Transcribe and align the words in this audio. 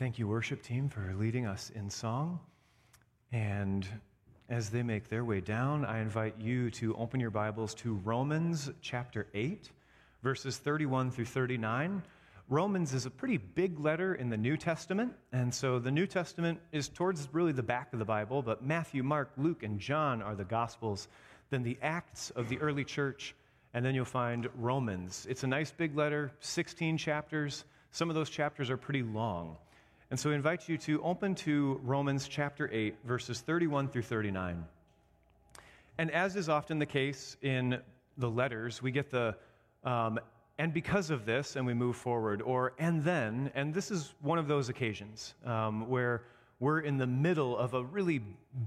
Thank 0.00 0.18
you, 0.18 0.26
worship 0.26 0.62
team, 0.62 0.88
for 0.88 1.12
leading 1.18 1.44
us 1.44 1.70
in 1.74 1.90
song. 1.90 2.40
And 3.32 3.86
as 4.48 4.70
they 4.70 4.82
make 4.82 5.10
their 5.10 5.26
way 5.26 5.42
down, 5.42 5.84
I 5.84 6.00
invite 6.00 6.36
you 6.40 6.70
to 6.70 6.96
open 6.96 7.20
your 7.20 7.28
Bibles 7.28 7.74
to 7.74 7.92
Romans 8.02 8.70
chapter 8.80 9.26
8, 9.34 9.68
verses 10.22 10.56
31 10.56 11.10
through 11.10 11.26
39. 11.26 12.02
Romans 12.48 12.94
is 12.94 13.04
a 13.04 13.10
pretty 13.10 13.36
big 13.36 13.78
letter 13.78 14.14
in 14.14 14.30
the 14.30 14.38
New 14.38 14.56
Testament, 14.56 15.12
and 15.32 15.54
so 15.54 15.78
the 15.78 15.90
New 15.90 16.06
Testament 16.06 16.58
is 16.72 16.88
towards 16.88 17.28
really 17.32 17.52
the 17.52 17.62
back 17.62 17.92
of 17.92 17.98
the 17.98 18.04
Bible, 18.06 18.40
but 18.40 18.64
Matthew, 18.64 19.02
Mark, 19.02 19.30
Luke, 19.36 19.62
and 19.64 19.78
John 19.78 20.22
are 20.22 20.34
the 20.34 20.44
Gospels. 20.44 21.08
Then 21.50 21.62
the 21.62 21.76
Acts 21.82 22.30
of 22.30 22.48
the 22.48 22.58
early 22.60 22.84
church, 22.84 23.34
and 23.74 23.84
then 23.84 23.94
you'll 23.94 24.06
find 24.06 24.48
Romans. 24.54 25.26
It's 25.28 25.44
a 25.44 25.46
nice 25.46 25.70
big 25.70 25.94
letter, 25.94 26.32
16 26.40 26.96
chapters. 26.96 27.66
Some 27.90 28.08
of 28.08 28.14
those 28.14 28.30
chapters 28.30 28.70
are 28.70 28.78
pretty 28.78 29.02
long. 29.02 29.58
And 30.10 30.18
so 30.18 30.32
I 30.32 30.34
invite 30.34 30.68
you 30.68 30.76
to 30.78 31.00
open 31.02 31.36
to 31.36 31.80
Romans 31.84 32.26
chapter 32.26 32.68
8, 32.72 32.96
verses 33.04 33.40
31 33.40 33.88
through 33.88 34.02
39. 34.02 34.64
And 35.98 36.10
as 36.10 36.34
is 36.34 36.48
often 36.48 36.80
the 36.80 36.86
case 36.86 37.36
in 37.42 37.78
the 38.18 38.28
letters, 38.28 38.82
we 38.82 38.90
get 38.90 39.10
the 39.10 39.36
um, 39.84 40.18
and 40.58 40.74
because 40.74 41.10
of 41.10 41.24
this, 41.24 41.56
and 41.56 41.64
we 41.64 41.72
move 41.72 41.96
forward, 41.96 42.42
or 42.42 42.74
and 42.78 43.02
then, 43.02 43.50
and 43.54 43.72
this 43.72 43.90
is 43.90 44.12
one 44.20 44.38
of 44.38 44.46
those 44.46 44.68
occasions 44.68 45.32
um, 45.46 45.88
where 45.88 46.24
we're 46.58 46.80
in 46.80 46.98
the 46.98 47.06
middle 47.06 47.56
of 47.56 47.72
a 47.72 47.82
really 47.82 48.20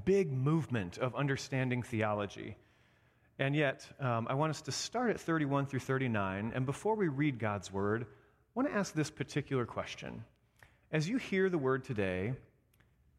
big 0.06 0.32
movement 0.32 0.98
of 0.98 1.14
understanding 1.14 1.84
theology. 1.84 2.56
And 3.38 3.56
yet, 3.56 3.86
um, 4.00 4.28
I 4.30 4.34
want 4.34 4.50
us 4.50 4.62
to 4.62 4.72
start 4.72 5.12
at 5.12 5.20
31 5.20 5.68
through 5.68 5.82
39. 5.82 6.54
And 6.56 6.66
before 6.66 6.96
we 6.96 7.10
read 7.10 7.38
God's 7.38 7.72
word, 7.72 8.04
I 8.04 8.06
want 8.56 8.70
to 8.70 8.76
ask 8.76 8.94
this 8.96 9.12
particular 9.12 9.66
question. 9.66 10.24
As 10.94 11.10
you 11.10 11.18
hear 11.18 11.50
the 11.50 11.58
word 11.58 11.84
today 11.84 12.36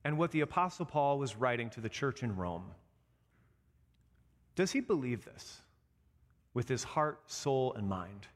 and 0.04 0.16
what 0.16 0.30
the 0.30 0.42
Apostle 0.42 0.86
Paul 0.86 1.18
was 1.18 1.34
writing 1.34 1.70
to 1.70 1.80
the 1.80 1.88
church 1.88 2.22
in 2.22 2.36
Rome, 2.36 2.70
does 4.54 4.70
he 4.70 4.78
believe 4.78 5.24
this 5.24 5.60
with 6.54 6.68
his 6.68 6.84
heart, 6.84 7.18
soul, 7.26 7.74
and 7.74 7.88
mind? 7.88 8.28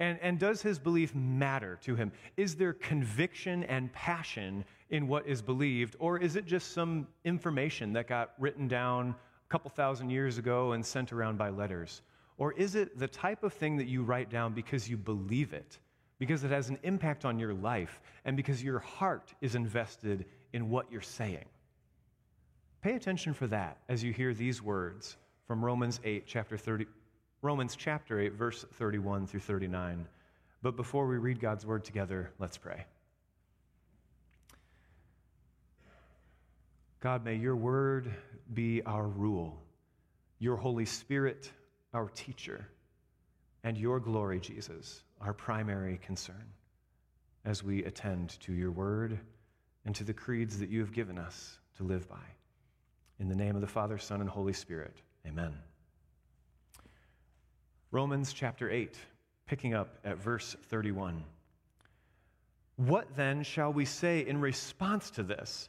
And, 0.00 0.18
and 0.20 0.40
does 0.40 0.62
his 0.62 0.80
belief 0.80 1.14
matter 1.14 1.78
to 1.82 1.94
him? 1.94 2.10
Is 2.36 2.56
there 2.56 2.72
conviction 2.72 3.62
and 3.64 3.92
passion 3.92 4.64
in 4.90 5.06
what 5.06 5.28
is 5.28 5.40
believed, 5.40 5.94
or 6.00 6.18
is 6.18 6.34
it 6.34 6.44
just 6.44 6.72
some 6.72 7.06
information 7.24 7.92
that 7.92 8.08
got 8.08 8.32
written 8.40 8.66
down 8.66 9.10
a 9.10 9.48
couple 9.48 9.70
thousand 9.70 10.10
years 10.10 10.38
ago 10.38 10.72
and 10.72 10.84
sent 10.84 11.12
around 11.12 11.38
by 11.38 11.50
letters? 11.50 12.02
Or 12.36 12.52
is 12.54 12.74
it 12.74 12.98
the 12.98 13.06
type 13.06 13.44
of 13.44 13.52
thing 13.52 13.76
that 13.76 13.86
you 13.86 14.02
write 14.02 14.28
down 14.28 14.54
because 14.54 14.90
you 14.90 14.96
believe 14.96 15.52
it, 15.52 15.78
because 16.18 16.44
it 16.44 16.50
has 16.50 16.70
an 16.70 16.78
impact 16.82 17.24
on 17.24 17.38
your 17.38 17.54
life, 17.54 18.00
and 18.24 18.36
because 18.36 18.62
your 18.62 18.78
heart 18.78 19.34
is 19.40 19.54
invested 19.54 20.24
in 20.52 20.70
what 20.70 20.90
you're 20.90 21.00
saying? 21.02 21.44
Pay 22.82 22.94
attention 22.94 23.34
for 23.34 23.46
that 23.48 23.78
as 23.88 24.02
you 24.02 24.12
hear 24.12 24.32
these 24.32 24.62
words 24.62 25.16
from 25.46 25.64
Romans 25.64 26.00
8, 26.04 26.24
chapter 26.26 26.56
30, 26.56 26.86
Romans 27.42 27.76
chapter 27.76 28.20
8, 28.20 28.32
verse 28.32 28.64
31 28.74 29.26
through 29.26 29.40
39. 29.40 30.06
But 30.62 30.76
before 30.76 31.06
we 31.06 31.18
read 31.18 31.40
God's 31.40 31.66
word 31.66 31.84
together, 31.84 32.30
let's 32.38 32.56
pray. 32.56 32.84
God, 37.00 37.24
may 37.24 37.36
your 37.36 37.56
word 37.56 38.10
be 38.54 38.82
our 38.84 39.06
rule, 39.06 39.62
your 40.38 40.56
Holy 40.56 40.86
Spirit, 40.86 41.52
our 41.92 42.08
teacher, 42.08 42.66
and 43.62 43.76
your 43.76 44.00
glory, 44.00 44.40
Jesus, 44.40 45.02
our 45.20 45.32
primary 45.32 45.98
concern 46.02 46.52
as 47.44 47.62
we 47.62 47.84
attend 47.84 48.40
to 48.40 48.52
your 48.52 48.70
word 48.70 49.18
and 49.84 49.94
to 49.94 50.04
the 50.04 50.12
creeds 50.12 50.58
that 50.58 50.68
you 50.68 50.80
have 50.80 50.92
given 50.92 51.18
us 51.18 51.58
to 51.76 51.84
live 51.84 52.08
by. 52.08 52.16
In 53.18 53.28
the 53.28 53.36
name 53.36 53.54
of 53.54 53.60
the 53.60 53.66
Father, 53.66 53.98
Son, 53.98 54.20
and 54.20 54.28
Holy 54.28 54.52
Spirit, 54.52 54.96
amen. 55.26 55.54
Romans 57.90 58.32
chapter 58.32 58.70
8, 58.70 58.98
picking 59.46 59.74
up 59.74 59.96
at 60.04 60.18
verse 60.18 60.56
31. 60.64 61.24
What 62.76 63.16
then 63.16 63.42
shall 63.42 63.72
we 63.72 63.84
say 63.84 64.26
in 64.26 64.40
response 64.40 65.10
to 65.12 65.22
this? 65.22 65.68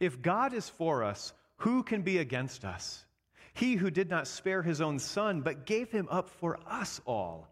If 0.00 0.22
God 0.22 0.54
is 0.54 0.68
for 0.68 1.04
us, 1.04 1.32
who 1.56 1.82
can 1.82 2.02
be 2.02 2.18
against 2.18 2.64
us? 2.64 3.04
He 3.52 3.74
who 3.74 3.90
did 3.90 4.08
not 4.08 4.28
spare 4.28 4.62
his 4.62 4.80
own 4.80 4.98
son, 4.98 5.42
but 5.42 5.66
gave 5.66 5.90
him 5.90 6.06
up 6.10 6.28
for 6.28 6.58
us 6.66 7.00
all, 7.04 7.48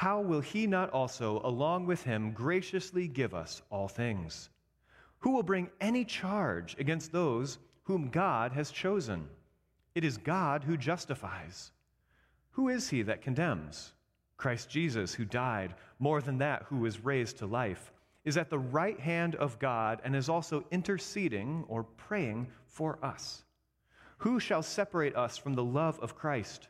how 0.00 0.18
will 0.18 0.40
he 0.40 0.66
not 0.66 0.88
also, 0.92 1.42
along 1.44 1.84
with 1.84 2.02
him, 2.02 2.32
graciously 2.32 3.06
give 3.06 3.34
us 3.34 3.60
all 3.68 3.86
things? 3.86 4.48
Who 5.18 5.32
will 5.32 5.42
bring 5.42 5.68
any 5.78 6.06
charge 6.06 6.74
against 6.78 7.12
those 7.12 7.58
whom 7.82 8.08
God 8.08 8.50
has 8.52 8.70
chosen? 8.70 9.28
It 9.94 10.02
is 10.02 10.16
God 10.16 10.64
who 10.64 10.78
justifies. 10.78 11.72
Who 12.52 12.70
is 12.70 12.88
he 12.88 13.02
that 13.02 13.20
condemns? 13.20 13.92
Christ 14.38 14.70
Jesus, 14.70 15.12
who 15.12 15.26
died, 15.26 15.74
more 15.98 16.22
than 16.22 16.38
that, 16.38 16.62
who 16.62 16.78
was 16.78 17.04
raised 17.04 17.36
to 17.36 17.46
life, 17.46 17.92
is 18.24 18.38
at 18.38 18.48
the 18.48 18.58
right 18.58 18.98
hand 18.98 19.34
of 19.34 19.58
God 19.58 20.00
and 20.02 20.16
is 20.16 20.30
also 20.30 20.64
interceding 20.70 21.62
or 21.68 21.82
praying 21.84 22.46
for 22.64 22.98
us. 23.04 23.44
Who 24.16 24.40
shall 24.40 24.62
separate 24.62 25.14
us 25.14 25.36
from 25.36 25.52
the 25.52 25.62
love 25.62 26.00
of 26.00 26.16
Christ? 26.16 26.69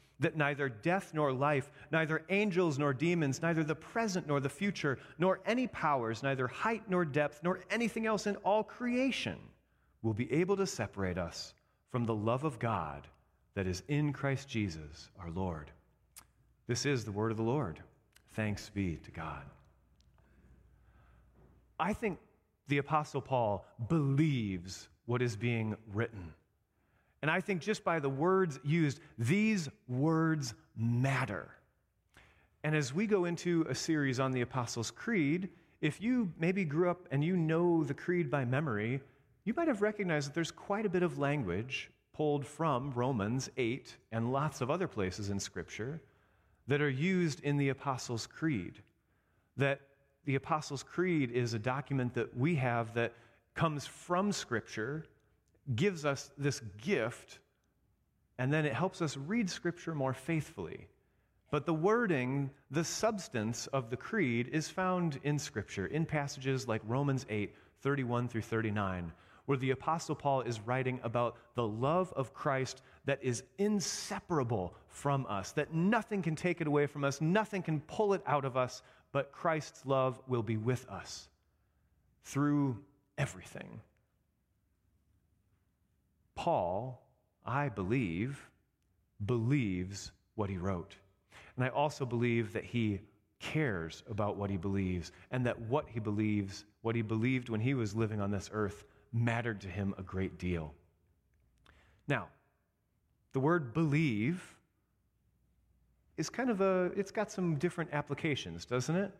that 0.21 0.37
neither 0.37 0.69
death 0.69 1.11
nor 1.13 1.33
life, 1.33 1.71
neither 1.91 2.23
angels 2.29 2.79
nor 2.79 2.93
demons, 2.93 3.41
neither 3.41 3.63
the 3.63 3.75
present 3.75 4.27
nor 4.27 4.39
the 4.39 4.47
future, 4.47 4.97
nor 5.17 5.41
any 5.45 5.67
powers, 5.67 6.23
neither 6.23 6.47
height 6.47 6.83
nor 6.87 7.03
depth, 7.03 7.41
nor 7.43 7.59
anything 7.69 8.05
else 8.05 8.27
in 8.27 8.37
all 8.37 8.63
creation 8.63 9.37
will 10.03 10.13
be 10.13 10.31
able 10.31 10.55
to 10.55 10.65
separate 10.65 11.17
us 11.17 11.53
from 11.91 12.05
the 12.05 12.15
love 12.15 12.43
of 12.43 12.59
God 12.59 13.07
that 13.55 13.67
is 13.67 13.83
in 13.89 14.13
Christ 14.13 14.47
Jesus 14.47 15.09
our 15.19 15.29
Lord. 15.31 15.71
This 16.67 16.85
is 16.85 17.03
the 17.03 17.11
word 17.11 17.31
of 17.31 17.37
the 17.37 17.43
Lord. 17.43 17.79
Thanks 18.33 18.69
be 18.69 18.95
to 18.97 19.11
God. 19.11 19.43
I 21.79 21.93
think 21.93 22.19
the 22.67 22.77
Apostle 22.77 23.21
Paul 23.21 23.65
believes 23.89 24.87
what 25.05 25.21
is 25.21 25.35
being 25.35 25.75
written. 25.93 26.33
And 27.21 27.29
I 27.29 27.39
think 27.39 27.61
just 27.61 27.83
by 27.83 27.99
the 27.99 28.09
words 28.09 28.59
used, 28.63 28.99
these 29.17 29.69
words 29.87 30.53
matter. 30.75 31.49
And 32.63 32.75
as 32.75 32.93
we 32.93 33.07
go 33.07 33.25
into 33.25 33.65
a 33.69 33.75
series 33.75 34.19
on 34.19 34.31
the 34.31 34.41
Apostles' 34.41 34.91
Creed, 34.91 35.49
if 35.81 36.01
you 36.01 36.31
maybe 36.39 36.63
grew 36.63 36.89
up 36.89 37.07
and 37.11 37.23
you 37.23 37.35
know 37.35 37.83
the 37.83 37.93
Creed 37.93 38.29
by 38.29 38.45
memory, 38.45 39.01
you 39.45 39.53
might 39.55 39.67
have 39.67 39.81
recognized 39.81 40.29
that 40.29 40.33
there's 40.35 40.51
quite 40.51 40.85
a 40.85 40.89
bit 40.89 41.03
of 41.03 41.17
language 41.17 41.89
pulled 42.13 42.45
from 42.45 42.91
Romans 42.91 43.49
8 43.57 43.95
and 44.11 44.31
lots 44.31 44.61
of 44.61 44.69
other 44.69 44.87
places 44.87 45.29
in 45.29 45.39
Scripture 45.39 46.01
that 46.67 46.81
are 46.81 46.89
used 46.89 47.39
in 47.41 47.57
the 47.57 47.69
Apostles' 47.69 48.27
Creed 48.27 48.81
that 49.57 49.81
the 50.25 50.35
Apostles' 50.35 50.83
Creed 50.83 51.31
is 51.31 51.53
a 51.53 51.59
document 51.59 52.13
that 52.13 52.35
we 52.37 52.55
have 52.55 52.93
that 52.93 53.13
comes 53.55 53.85
from 53.85 54.31
Scripture, 54.31 55.05
gives 55.75 56.05
us 56.05 56.31
this 56.37 56.59
gift, 56.81 57.39
and 58.37 58.51
then 58.51 58.65
it 58.65 58.73
helps 58.73 59.01
us 59.01 59.17
read 59.17 59.49
Scripture 59.49 59.93
more 59.95 60.13
faithfully. 60.13 60.87
But 61.51 61.65
the 61.65 61.73
wording, 61.73 62.49
the 62.71 62.83
substance 62.83 63.67
of 63.67 63.89
the 63.89 63.97
creed 63.97 64.49
is 64.53 64.69
found 64.69 65.19
in 65.23 65.37
Scripture, 65.37 65.87
in 65.87 66.05
passages 66.05 66.67
like 66.67 66.81
Romans 66.85 67.25
8, 67.29 67.53
31 67.81 68.29
through 68.29 68.41
39, 68.41 69.11
where 69.45 69.57
the 69.57 69.71
Apostle 69.71 70.15
Paul 70.15 70.41
is 70.41 70.61
writing 70.61 70.99
about 71.03 71.35
the 71.55 71.67
love 71.67 72.13
of 72.15 72.33
Christ 72.33 72.81
that 73.05 73.19
is 73.21 73.43
inseparable 73.57 74.73
from 74.87 75.25
us, 75.27 75.51
that 75.51 75.73
nothing 75.73 76.21
can 76.21 76.35
take 76.35 76.61
it 76.61 76.67
away 76.67 76.85
from 76.85 77.03
us, 77.03 77.19
nothing 77.19 77.61
can 77.61 77.81
pull 77.81 78.13
it 78.13 78.21
out 78.25 78.45
of 78.45 78.55
us, 78.55 78.81
but 79.11 79.33
Christ's 79.33 79.85
love 79.85 80.21
will 80.27 80.43
be 80.43 80.57
with 80.57 80.87
us 80.87 81.27
through 82.23 82.77
everything. 83.17 83.81
Paul, 86.41 86.99
I 87.45 87.69
believe, 87.69 88.49
believes 89.27 90.11
what 90.33 90.49
he 90.49 90.57
wrote. 90.57 90.95
And 91.55 91.63
I 91.63 91.67
also 91.67 92.03
believe 92.03 92.51
that 92.53 92.63
he 92.63 92.99
cares 93.39 94.01
about 94.09 94.37
what 94.37 94.49
he 94.49 94.57
believes 94.57 95.11
and 95.29 95.45
that 95.45 95.61
what 95.61 95.85
he 95.87 95.99
believes, 95.99 96.65
what 96.81 96.95
he 96.95 97.03
believed 97.03 97.49
when 97.49 97.61
he 97.61 97.75
was 97.75 97.95
living 97.95 98.19
on 98.19 98.31
this 98.31 98.49
earth, 98.53 98.85
mattered 99.13 99.61
to 99.61 99.67
him 99.67 99.93
a 99.99 100.01
great 100.01 100.39
deal. 100.39 100.73
Now, 102.07 102.27
The 103.33 103.39
word 103.39 103.71
believe 103.71 104.57
is 106.17 106.27
kind 106.27 106.49
of 106.49 106.61
a, 106.61 106.91
it's 106.95 107.11
got 107.11 107.31
some 107.31 107.55
different 107.55 107.91
applications, 107.93 108.65
doesn't 108.65 108.95
it? 108.95 109.11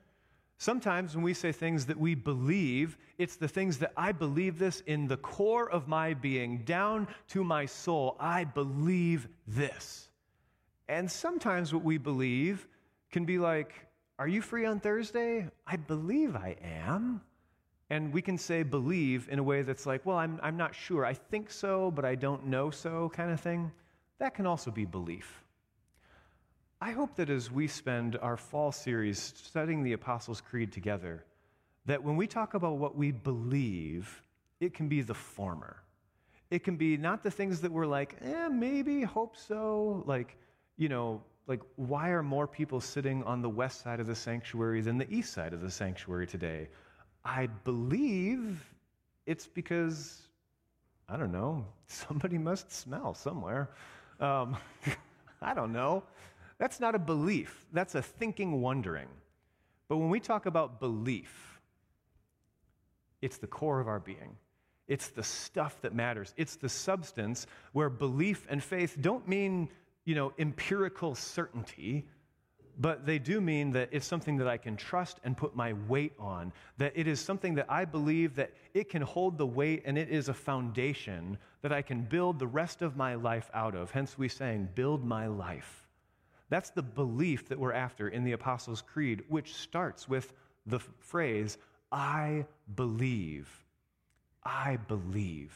Sometimes 0.57 1.15
when 1.15 1.23
we 1.23 1.33
say 1.33 1.51
things 1.51 1.87
that 1.87 1.97
we 1.97 2.13
believe, 2.13 2.97
it's 3.17 3.35
the 3.35 3.47
things 3.47 3.79
that 3.79 3.93
I 3.97 4.11
believe 4.11 4.59
this 4.59 4.81
in 4.81 5.07
the 5.07 5.17
core 5.17 5.69
of 5.69 5.87
my 5.87 6.13
being, 6.13 6.59
down 6.59 7.07
to 7.29 7.43
my 7.43 7.65
soul. 7.65 8.15
I 8.19 8.43
believe 8.43 9.27
this. 9.47 10.09
And 10.87 11.09
sometimes 11.09 11.73
what 11.73 11.83
we 11.83 11.97
believe 11.97 12.67
can 13.11 13.25
be 13.25 13.39
like, 13.39 13.73
Are 14.19 14.27
you 14.27 14.41
free 14.41 14.65
on 14.65 14.79
Thursday? 14.79 15.49
I 15.65 15.77
believe 15.77 16.35
I 16.35 16.57
am. 16.61 17.21
And 17.89 18.13
we 18.13 18.21
can 18.21 18.37
say 18.37 18.63
believe 18.63 19.27
in 19.29 19.39
a 19.39 19.43
way 19.43 19.63
that's 19.63 19.85
like, 19.85 20.05
Well, 20.05 20.17
I'm, 20.17 20.39
I'm 20.43 20.57
not 20.57 20.75
sure. 20.75 21.05
I 21.05 21.13
think 21.13 21.49
so, 21.49 21.91
but 21.91 22.05
I 22.05 22.15
don't 22.15 22.45
know 22.45 22.69
so, 22.69 23.09
kind 23.09 23.31
of 23.31 23.39
thing. 23.39 23.71
That 24.19 24.35
can 24.35 24.45
also 24.45 24.69
be 24.69 24.85
belief. 24.85 25.43
I 26.83 26.93
hope 26.93 27.15
that 27.17 27.29
as 27.29 27.51
we 27.51 27.67
spend 27.67 28.17
our 28.23 28.35
fall 28.35 28.71
series 28.71 29.33
studying 29.37 29.83
the 29.83 29.93
Apostles' 29.93 30.41
Creed 30.41 30.71
together, 30.71 31.23
that 31.85 32.03
when 32.03 32.15
we 32.15 32.25
talk 32.25 32.55
about 32.55 32.79
what 32.79 32.95
we 32.95 33.11
believe, 33.11 34.23
it 34.59 34.73
can 34.73 34.87
be 34.87 35.03
the 35.03 35.13
former. 35.13 35.83
It 36.49 36.63
can 36.63 36.77
be 36.77 36.97
not 36.97 37.21
the 37.21 37.29
things 37.29 37.61
that 37.61 37.71
we're 37.71 37.85
like, 37.85 38.17
eh, 38.23 38.47
maybe, 38.47 39.03
hope 39.03 39.37
so. 39.37 40.03
Like, 40.07 40.37
you 40.77 40.89
know, 40.89 41.21
like, 41.45 41.61
why 41.75 42.09
are 42.09 42.23
more 42.23 42.47
people 42.47 42.81
sitting 42.81 43.23
on 43.25 43.43
the 43.43 43.49
west 43.49 43.81
side 43.81 43.99
of 43.99 44.07
the 44.07 44.15
sanctuary 44.15 44.81
than 44.81 44.97
the 44.97 45.09
east 45.13 45.33
side 45.33 45.53
of 45.53 45.61
the 45.61 45.69
sanctuary 45.69 46.25
today? 46.25 46.67
I 47.23 47.45
believe 47.63 48.59
it's 49.27 49.45
because, 49.45 50.23
I 51.07 51.15
don't 51.15 51.31
know, 51.31 51.63
somebody 51.85 52.39
must 52.39 52.71
smell 52.71 53.13
somewhere. 53.13 53.69
Um, 54.19 54.57
I 55.43 55.53
don't 55.53 55.73
know. 55.73 56.03
That's 56.61 56.79
not 56.79 56.93
a 56.93 56.99
belief, 56.99 57.65
that's 57.73 57.95
a 57.95 58.03
thinking, 58.03 58.61
wondering. 58.61 59.07
But 59.87 59.97
when 59.97 60.11
we 60.11 60.19
talk 60.19 60.45
about 60.45 60.79
belief, 60.79 61.59
it's 63.19 63.39
the 63.39 63.47
core 63.47 63.79
of 63.79 63.87
our 63.87 63.99
being. 63.99 64.37
It's 64.87 65.07
the 65.07 65.23
stuff 65.23 65.81
that 65.81 65.95
matters. 65.95 66.35
It's 66.37 66.57
the 66.57 66.69
substance 66.69 67.47
where 67.73 67.89
belief 67.89 68.45
and 68.47 68.63
faith 68.63 68.95
don't 69.01 69.27
mean, 69.27 69.69
you 70.05 70.13
know, 70.13 70.33
empirical 70.37 71.15
certainty, 71.15 72.05
but 72.77 73.07
they 73.07 73.17
do 73.17 73.41
mean 73.41 73.71
that 73.71 73.89
it's 73.91 74.05
something 74.05 74.37
that 74.37 74.47
I 74.47 74.57
can 74.57 74.77
trust 74.77 75.19
and 75.23 75.35
put 75.35 75.55
my 75.55 75.73
weight 75.87 76.13
on. 76.19 76.53
That 76.77 76.93
it 76.95 77.07
is 77.07 77.19
something 77.19 77.55
that 77.55 77.65
I 77.69 77.85
believe 77.85 78.35
that 78.35 78.53
it 78.75 78.87
can 78.87 79.01
hold 79.01 79.39
the 79.39 79.47
weight 79.47 79.81
and 79.83 79.97
it 79.97 80.09
is 80.09 80.29
a 80.29 80.33
foundation 80.35 81.39
that 81.63 81.73
I 81.73 81.81
can 81.81 82.03
build 82.03 82.37
the 82.37 82.45
rest 82.45 82.83
of 82.83 82.95
my 82.95 83.15
life 83.15 83.49
out 83.51 83.73
of. 83.73 83.89
Hence, 83.89 84.15
we 84.15 84.27
saying, 84.27 84.69
build 84.75 85.03
my 85.03 85.25
life. 85.25 85.87
That's 86.51 86.71
the 86.71 86.83
belief 86.83 87.47
that 87.47 87.59
we're 87.59 87.71
after 87.71 88.09
in 88.09 88.25
the 88.25 88.33
Apostles' 88.33 88.81
Creed, 88.81 89.23
which 89.29 89.55
starts 89.55 90.09
with 90.09 90.33
the 90.65 90.79
phrase, 90.99 91.57
I 91.93 92.45
believe. 92.75 93.49
I 94.43 94.77
believe. 94.89 95.55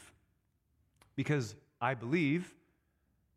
Because 1.14 1.54
I 1.82 1.92
believe 1.92 2.54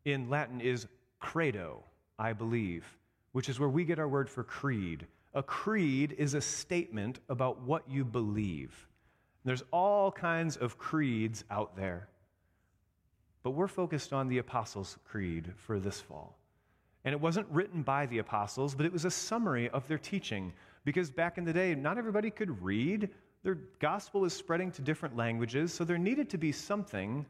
in 0.06 0.30
Latin 0.30 0.62
is 0.62 0.86
credo, 1.18 1.84
I 2.18 2.32
believe, 2.32 2.86
which 3.32 3.50
is 3.50 3.60
where 3.60 3.68
we 3.68 3.84
get 3.84 3.98
our 3.98 4.08
word 4.08 4.30
for 4.30 4.42
creed. 4.42 5.06
A 5.34 5.42
creed 5.42 6.14
is 6.16 6.32
a 6.32 6.40
statement 6.40 7.20
about 7.28 7.60
what 7.60 7.90
you 7.90 8.06
believe. 8.06 8.88
There's 9.44 9.64
all 9.70 10.10
kinds 10.10 10.56
of 10.56 10.78
creeds 10.78 11.44
out 11.50 11.76
there. 11.76 12.08
But 13.42 13.50
we're 13.50 13.68
focused 13.68 14.14
on 14.14 14.28
the 14.28 14.38
Apostles' 14.38 14.96
Creed 15.04 15.52
for 15.66 15.78
this 15.78 16.00
fall. 16.00 16.39
And 17.04 17.12
it 17.12 17.20
wasn't 17.20 17.46
written 17.50 17.82
by 17.82 18.06
the 18.06 18.18
apostles, 18.18 18.74
but 18.74 18.84
it 18.84 18.92
was 18.92 19.04
a 19.04 19.10
summary 19.10 19.70
of 19.70 19.86
their 19.88 19.98
teaching. 19.98 20.52
Because 20.84 21.10
back 21.10 21.38
in 21.38 21.44
the 21.44 21.52
day, 21.52 21.74
not 21.74 21.98
everybody 21.98 22.30
could 22.30 22.62
read. 22.62 23.08
Their 23.42 23.58
gospel 23.78 24.20
was 24.22 24.34
spreading 24.34 24.70
to 24.72 24.82
different 24.82 25.16
languages, 25.16 25.72
so 25.72 25.84
there 25.84 25.98
needed 25.98 26.28
to 26.30 26.38
be 26.38 26.52
something 26.52 27.24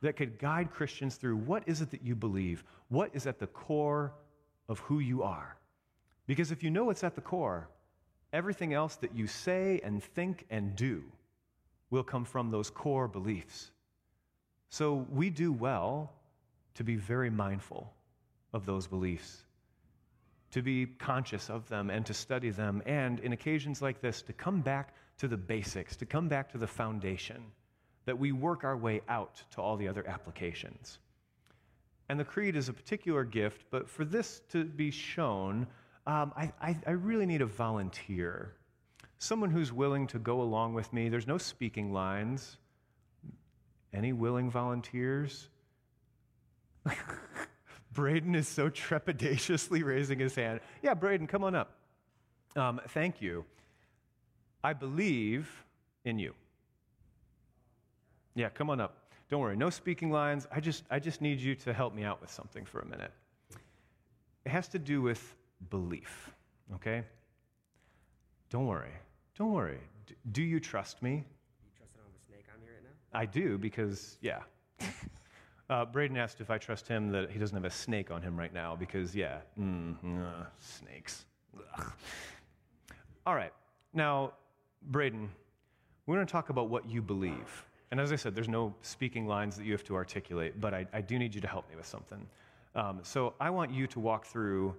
that 0.00 0.16
could 0.16 0.38
guide 0.38 0.70
Christians 0.70 1.16
through 1.16 1.36
what 1.36 1.62
is 1.66 1.80
it 1.80 1.90
that 1.90 2.02
you 2.02 2.14
believe? 2.14 2.64
What 2.88 3.10
is 3.12 3.26
at 3.26 3.38
the 3.38 3.48
core 3.48 4.12
of 4.68 4.78
who 4.80 5.00
you 5.00 5.22
are? 5.22 5.56
Because 6.26 6.52
if 6.52 6.62
you 6.62 6.70
know 6.70 6.84
what's 6.84 7.04
at 7.04 7.16
the 7.16 7.20
core, 7.20 7.68
everything 8.32 8.72
else 8.72 8.96
that 8.96 9.14
you 9.14 9.26
say 9.26 9.80
and 9.82 10.02
think 10.02 10.46
and 10.50 10.76
do 10.76 11.02
will 11.90 12.04
come 12.04 12.24
from 12.24 12.50
those 12.50 12.70
core 12.70 13.08
beliefs. 13.08 13.72
So 14.68 15.06
we 15.10 15.28
do 15.30 15.52
well 15.52 16.12
to 16.74 16.84
be 16.84 16.94
very 16.94 17.30
mindful 17.30 17.92
of 18.52 18.66
those 18.66 18.86
beliefs, 18.86 19.44
to 20.50 20.62
be 20.62 20.86
conscious 20.86 21.48
of 21.48 21.68
them 21.68 21.90
and 21.90 22.04
to 22.06 22.14
study 22.14 22.50
them, 22.50 22.82
and 22.86 23.20
in 23.20 23.32
occasions 23.32 23.80
like 23.80 24.00
this, 24.00 24.22
to 24.22 24.32
come 24.32 24.60
back 24.60 24.94
to 25.18 25.28
the 25.28 25.36
basics, 25.36 25.96
to 25.96 26.06
come 26.06 26.28
back 26.28 26.50
to 26.50 26.58
the 26.58 26.66
foundation, 26.66 27.42
that 28.06 28.18
we 28.18 28.32
work 28.32 28.64
our 28.64 28.76
way 28.76 29.00
out 29.08 29.42
to 29.52 29.60
all 29.60 29.76
the 29.76 29.86
other 29.86 30.06
applications. 30.08 30.98
And 32.08 32.18
the 32.18 32.24
creed 32.24 32.56
is 32.56 32.68
a 32.68 32.72
particular 32.72 33.22
gift, 33.22 33.66
but 33.70 33.88
for 33.88 34.04
this 34.04 34.40
to 34.50 34.64
be 34.64 34.90
shown, 34.90 35.66
um, 36.06 36.32
I, 36.36 36.52
I, 36.60 36.76
I 36.86 36.90
really 36.90 37.26
need 37.26 37.42
a 37.42 37.46
volunteer. 37.46 38.54
Someone 39.18 39.50
who's 39.50 39.72
willing 39.72 40.08
to 40.08 40.18
go 40.18 40.40
along 40.40 40.74
with 40.74 40.92
me. 40.92 41.08
There's 41.08 41.28
no 41.28 41.38
speaking 41.38 41.92
lines. 41.92 42.56
Any 43.92 44.12
willing 44.12 44.50
volunteers? 44.50 45.48
Braden 48.00 48.34
is 48.34 48.48
so 48.48 48.70
trepidatiously 48.70 49.84
raising 49.92 50.18
his 50.18 50.34
hand. 50.34 50.60
Yeah, 50.82 50.94
Braden, 50.94 51.26
come 51.26 51.44
on 51.44 51.54
up. 51.54 51.74
Um, 52.56 52.80
thank 52.88 53.20
you. 53.20 53.44
I 54.64 54.72
believe 54.72 55.46
in 56.06 56.18
you. 56.18 56.32
Yeah, 58.34 58.48
come 58.48 58.70
on 58.70 58.80
up. 58.80 59.12
Don't 59.28 59.42
worry, 59.42 59.54
no 59.54 59.68
speaking 59.68 60.10
lines. 60.10 60.46
I 60.50 60.60
just, 60.60 60.84
I 60.90 60.98
just 60.98 61.20
need 61.20 61.40
you 61.40 61.54
to 61.56 61.74
help 61.74 61.94
me 61.94 62.02
out 62.02 62.22
with 62.22 62.30
something 62.30 62.64
for 62.64 62.80
a 62.80 62.86
minute. 62.86 63.12
It 64.46 64.48
has 64.48 64.66
to 64.68 64.78
do 64.78 65.02
with 65.02 65.34
belief, 65.68 66.30
okay? 66.76 67.04
Don't 68.48 68.66
worry. 68.66 68.94
Don't 69.36 69.52
worry. 69.52 69.78
D- 70.06 70.14
do 70.32 70.42
you 70.42 70.58
trust 70.58 71.02
me? 71.02 71.10
You 71.10 71.70
trust 71.76 71.92
that 71.92 72.00
I'm 72.00 72.14
a 72.16 72.26
snake 72.26 72.46
on 72.54 72.62
me 72.62 72.68
right 72.72 72.82
now? 72.82 73.18
I 73.18 73.26
do 73.26 73.58
because, 73.58 74.16
yeah. 74.22 74.40
Uh, 75.70 75.84
Braden 75.84 76.16
asked 76.16 76.40
if 76.40 76.50
I 76.50 76.58
trust 76.58 76.88
him 76.88 77.12
that 77.12 77.30
he 77.30 77.38
doesn't 77.38 77.54
have 77.56 77.64
a 77.64 77.70
snake 77.70 78.10
on 78.10 78.20
him 78.20 78.36
right 78.36 78.52
now 78.52 78.74
because, 78.74 79.14
yeah, 79.14 79.38
mm, 79.58 79.94
uh, 80.04 80.44
snakes. 80.58 81.26
Ugh. 81.56 81.92
All 83.24 83.36
right. 83.36 83.52
Now, 83.94 84.32
Braden, 84.82 85.30
we're 86.06 86.16
going 86.16 86.26
to 86.26 86.32
talk 86.32 86.48
about 86.50 86.68
what 86.68 86.90
you 86.90 87.00
believe. 87.00 87.66
And 87.92 88.00
as 88.00 88.12
I 88.12 88.16
said, 88.16 88.34
there's 88.34 88.48
no 88.48 88.74
speaking 88.82 89.28
lines 89.28 89.56
that 89.56 89.64
you 89.64 89.70
have 89.70 89.84
to 89.84 89.94
articulate, 89.94 90.60
but 90.60 90.74
I, 90.74 90.86
I 90.92 91.00
do 91.02 91.20
need 91.20 91.36
you 91.36 91.40
to 91.40 91.48
help 91.48 91.70
me 91.70 91.76
with 91.76 91.86
something. 91.86 92.26
Um, 92.74 92.98
so 93.04 93.34
I 93.38 93.50
want 93.50 93.70
you 93.70 93.86
to 93.86 94.00
walk 94.00 94.26
through, 94.26 94.74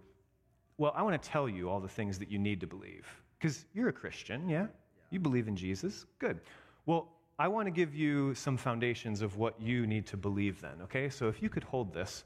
well, 0.78 0.92
I 0.94 1.04
want 1.04 1.22
to 1.22 1.30
tell 1.30 1.48
you 1.48 1.70
all 1.70 1.80
the 1.80 1.88
things 1.88 2.20
that 2.20 2.30
you 2.30 2.38
need 2.38 2.60
to 2.60 2.68
believe. 2.68 3.08
Because 3.40 3.66
you're 3.74 3.88
a 3.88 3.94
Christian, 3.94 4.50
yeah? 4.50 4.64
yeah? 4.64 4.68
You 5.10 5.20
believe 5.20 5.48
in 5.48 5.56
Jesus. 5.56 6.06
Good. 6.20 6.42
Well, 6.86 7.08
I 7.42 7.48
want 7.48 7.66
to 7.66 7.72
give 7.72 7.96
you 7.96 8.36
some 8.36 8.56
foundations 8.56 9.24
of 9.24 9.36
what 9.36 9.60
you 9.60 9.88
need 9.88 10.06
to 10.06 10.16
believe 10.16 10.62
then, 10.62 10.76
okay? 10.84 11.10
So 11.10 11.28
if 11.28 11.42
you 11.42 11.50
could 11.50 11.64
hold 11.64 11.92
this. 11.92 12.24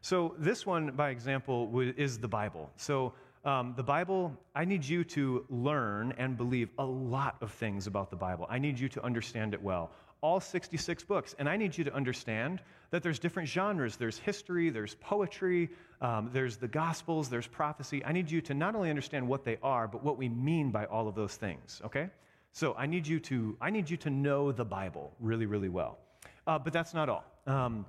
So 0.00 0.34
this 0.38 0.64
one, 0.64 0.92
by 0.92 1.10
example, 1.10 1.70
is 1.98 2.16
the 2.16 2.28
Bible. 2.28 2.70
So 2.76 3.12
um, 3.44 3.74
the 3.76 3.82
Bible, 3.82 4.32
I 4.54 4.64
need 4.64 4.82
you 4.82 5.04
to 5.04 5.44
learn 5.50 6.14
and 6.16 6.38
believe 6.38 6.70
a 6.78 6.84
lot 6.84 7.36
of 7.42 7.52
things 7.52 7.86
about 7.86 8.08
the 8.08 8.16
Bible. 8.16 8.46
I 8.48 8.58
need 8.58 8.78
you 8.78 8.88
to 8.88 9.04
understand 9.04 9.52
it 9.52 9.62
well. 9.62 9.90
All 10.22 10.40
66 10.40 11.04
books. 11.04 11.34
And 11.38 11.46
I 11.46 11.58
need 11.58 11.76
you 11.76 11.84
to 11.84 11.92
understand 11.92 12.62
that 12.90 13.02
there's 13.02 13.18
different 13.18 13.50
genres. 13.50 13.96
There's 13.96 14.16
history, 14.16 14.70
there's 14.70 14.94
poetry, 14.94 15.68
um, 16.00 16.30
there's 16.32 16.56
the 16.56 16.68
Gospels, 16.68 17.28
there's 17.28 17.46
prophecy. 17.46 18.02
I 18.02 18.12
need 18.12 18.30
you 18.30 18.40
to 18.40 18.54
not 18.54 18.74
only 18.74 18.88
understand 18.88 19.28
what 19.28 19.44
they 19.44 19.58
are, 19.62 19.86
but 19.86 20.02
what 20.02 20.16
we 20.16 20.30
mean 20.30 20.70
by 20.70 20.86
all 20.86 21.06
of 21.06 21.14
those 21.14 21.36
things, 21.36 21.82
okay? 21.84 22.08
So 22.54 22.72
I 22.78 22.86
need 22.86 23.04
you 23.04 23.18
to, 23.18 23.56
I 23.60 23.70
need 23.70 23.90
you 23.90 23.96
to 23.96 24.10
know 24.10 24.52
the 24.52 24.64
Bible 24.64 25.12
really, 25.18 25.44
really 25.44 25.68
well. 25.68 25.98
Uh, 26.46 26.56
but 26.56 26.72
that's 26.72 26.94
not 26.94 27.08
all. 27.08 27.24
Um, 27.48 27.84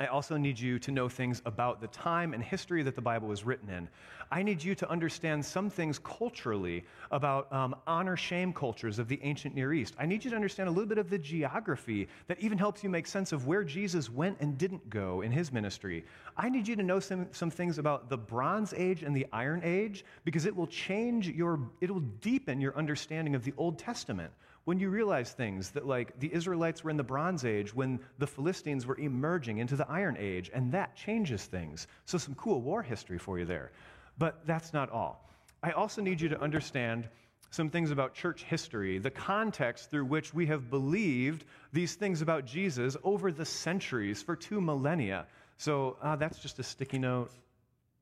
I 0.00 0.06
also 0.06 0.36
need 0.36 0.58
you 0.58 0.78
to 0.80 0.90
know 0.90 1.08
things 1.08 1.42
about 1.44 1.80
the 1.80 1.86
time 1.88 2.34
and 2.34 2.42
history 2.42 2.82
that 2.82 2.94
the 2.94 3.02
Bible 3.02 3.28
was 3.28 3.44
written 3.44 3.68
in. 3.68 3.88
I 4.32 4.42
need 4.42 4.64
you 4.64 4.74
to 4.76 4.90
understand 4.90 5.44
some 5.44 5.68
things 5.68 5.98
culturally 5.98 6.84
about 7.10 7.52
um, 7.52 7.76
honor 7.86 8.16
shame 8.16 8.54
cultures 8.54 8.98
of 8.98 9.06
the 9.06 9.20
ancient 9.22 9.54
Near 9.54 9.74
East. 9.74 9.94
I 9.98 10.06
need 10.06 10.24
you 10.24 10.30
to 10.30 10.36
understand 10.36 10.70
a 10.70 10.72
little 10.72 10.88
bit 10.88 10.96
of 10.96 11.10
the 11.10 11.18
geography 11.18 12.08
that 12.28 12.40
even 12.40 12.56
helps 12.56 12.82
you 12.82 12.88
make 12.88 13.06
sense 13.06 13.32
of 13.32 13.46
where 13.46 13.62
Jesus 13.62 14.08
went 14.08 14.38
and 14.40 14.56
didn't 14.56 14.88
go 14.88 15.20
in 15.20 15.30
his 15.30 15.52
ministry. 15.52 16.04
I 16.34 16.48
need 16.48 16.66
you 16.66 16.76
to 16.76 16.82
know 16.82 16.98
some, 16.98 17.26
some 17.32 17.50
things 17.50 17.76
about 17.76 18.08
the 18.08 18.16
Bronze 18.16 18.72
Age 18.74 19.02
and 19.02 19.14
the 19.14 19.26
Iron 19.34 19.60
Age 19.62 20.04
because 20.24 20.46
it 20.46 20.56
will 20.56 20.66
change 20.66 21.28
your, 21.28 21.60
it 21.82 21.90
will 21.90 22.00
deepen 22.00 22.60
your 22.60 22.74
understanding 22.74 23.34
of 23.34 23.44
the 23.44 23.52
Old 23.58 23.78
Testament 23.78 24.32
When 24.64 24.78
you 24.78 24.90
realize 24.90 25.32
things 25.32 25.70
that, 25.70 25.86
like, 25.86 26.18
the 26.20 26.32
Israelites 26.32 26.84
were 26.84 26.90
in 26.90 26.96
the 26.96 27.02
Bronze 27.02 27.44
Age 27.44 27.74
when 27.74 27.98
the 28.18 28.26
Philistines 28.26 28.86
were 28.86 28.96
emerging 28.96 29.58
into 29.58 29.74
the 29.74 29.88
Iron 29.90 30.16
Age, 30.18 30.50
and 30.54 30.70
that 30.72 30.94
changes 30.94 31.46
things. 31.46 31.88
So, 32.04 32.16
some 32.16 32.34
cool 32.36 32.60
war 32.60 32.82
history 32.82 33.18
for 33.18 33.38
you 33.38 33.44
there. 33.44 33.72
But 34.18 34.46
that's 34.46 34.72
not 34.72 34.90
all. 34.90 35.28
I 35.62 35.72
also 35.72 36.00
need 36.00 36.20
you 36.20 36.28
to 36.28 36.40
understand 36.40 37.08
some 37.50 37.68
things 37.68 37.90
about 37.90 38.14
church 38.14 38.44
history, 38.44 38.98
the 38.98 39.10
context 39.10 39.90
through 39.90 40.06
which 40.06 40.32
we 40.32 40.46
have 40.46 40.70
believed 40.70 41.44
these 41.72 41.94
things 41.94 42.22
about 42.22 42.46
Jesus 42.46 42.96
over 43.04 43.30
the 43.30 43.44
centuries 43.44 44.22
for 44.22 44.34
two 44.34 44.60
millennia. 44.60 45.26
So 45.58 45.96
uh, 46.02 46.16
that's 46.16 46.38
just 46.38 46.58
a 46.58 46.62
sticky 46.62 46.98
note 46.98 47.30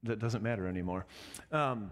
that 0.04 0.20
doesn't 0.20 0.42
matter 0.42 0.68
anymore. 0.68 1.04
Um, 1.50 1.90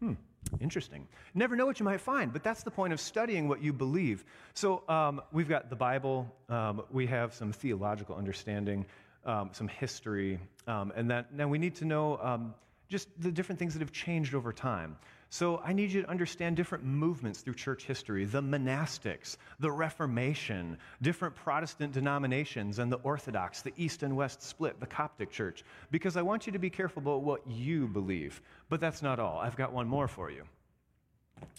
hmm. 0.00 0.12
Interesting. 0.60 1.06
Never 1.34 1.56
know 1.56 1.66
what 1.66 1.78
you 1.80 1.84
might 1.84 2.00
find, 2.00 2.32
but 2.32 2.42
that's 2.42 2.62
the 2.62 2.70
point 2.70 2.92
of 2.92 3.00
studying 3.00 3.48
what 3.48 3.62
you 3.62 3.72
believe. 3.72 4.24
So 4.54 4.82
um, 4.88 5.20
we've 5.32 5.48
got 5.48 5.70
the 5.70 5.76
Bible, 5.76 6.32
um, 6.48 6.82
we 6.90 7.06
have 7.06 7.34
some 7.34 7.52
theological 7.52 8.16
understanding, 8.16 8.86
um, 9.24 9.50
some 9.52 9.68
history, 9.68 10.38
um, 10.66 10.92
and 10.96 11.10
that 11.10 11.34
now 11.34 11.48
we 11.48 11.58
need 11.58 11.74
to 11.76 11.84
know 11.84 12.18
um, 12.22 12.54
just 12.88 13.08
the 13.20 13.30
different 13.30 13.58
things 13.58 13.74
that 13.74 13.80
have 13.80 13.92
changed 13.92 14.34
over 14.34 14.52
time. 14.52 14.96
So 15.28 15.60
I 15.64 15.72
need 15.72 15.90
you 15.90 16.02
to 16.02 16.08
understand 16.08 16.56
different 16.56 16.84
movements 16.84 17.40
through 17.40 17.54
church 17.54 17.84
history 17.84 18.24
the 18.24 18.40
monastics, 18.40 19.36
the 19.58 19.70
Reformation, 19.70 20.78
different 21.02 21.34
Protestant 21.34 21.92
denominations, 21.92 22.78
and 22.78 22.90
the 22.90 22.98
Orthodox, 22.98 23.62
the 23.62 23.72
East 23.76 24.02
and 24.02 24.16
West 24.16 24.42
split, 24.42 24.78
the 24.78 24.86
Coptic 24.86 25.30
Church, 25.30 25.64
because 25.90 26.16
I 26.16 26.22
want 26.22 26.46
you 26.46 26.52
to 26.52 26.58
be 26.58 26.70
careful 26.70 27.02
about 27.02 27.22
what 27.22 27.42
you 27.48 27.88
believe. 27.88 28.40
But 28.68 28.80
that's 28.80 29.02
not 29.02 29.18
all. 29.18 29.38
I've 29.38 29.56
got 29.56 29.72
one 29.72 29.88
more 29.88 30.08
for 30.08 30.30
you. 30.30 30.44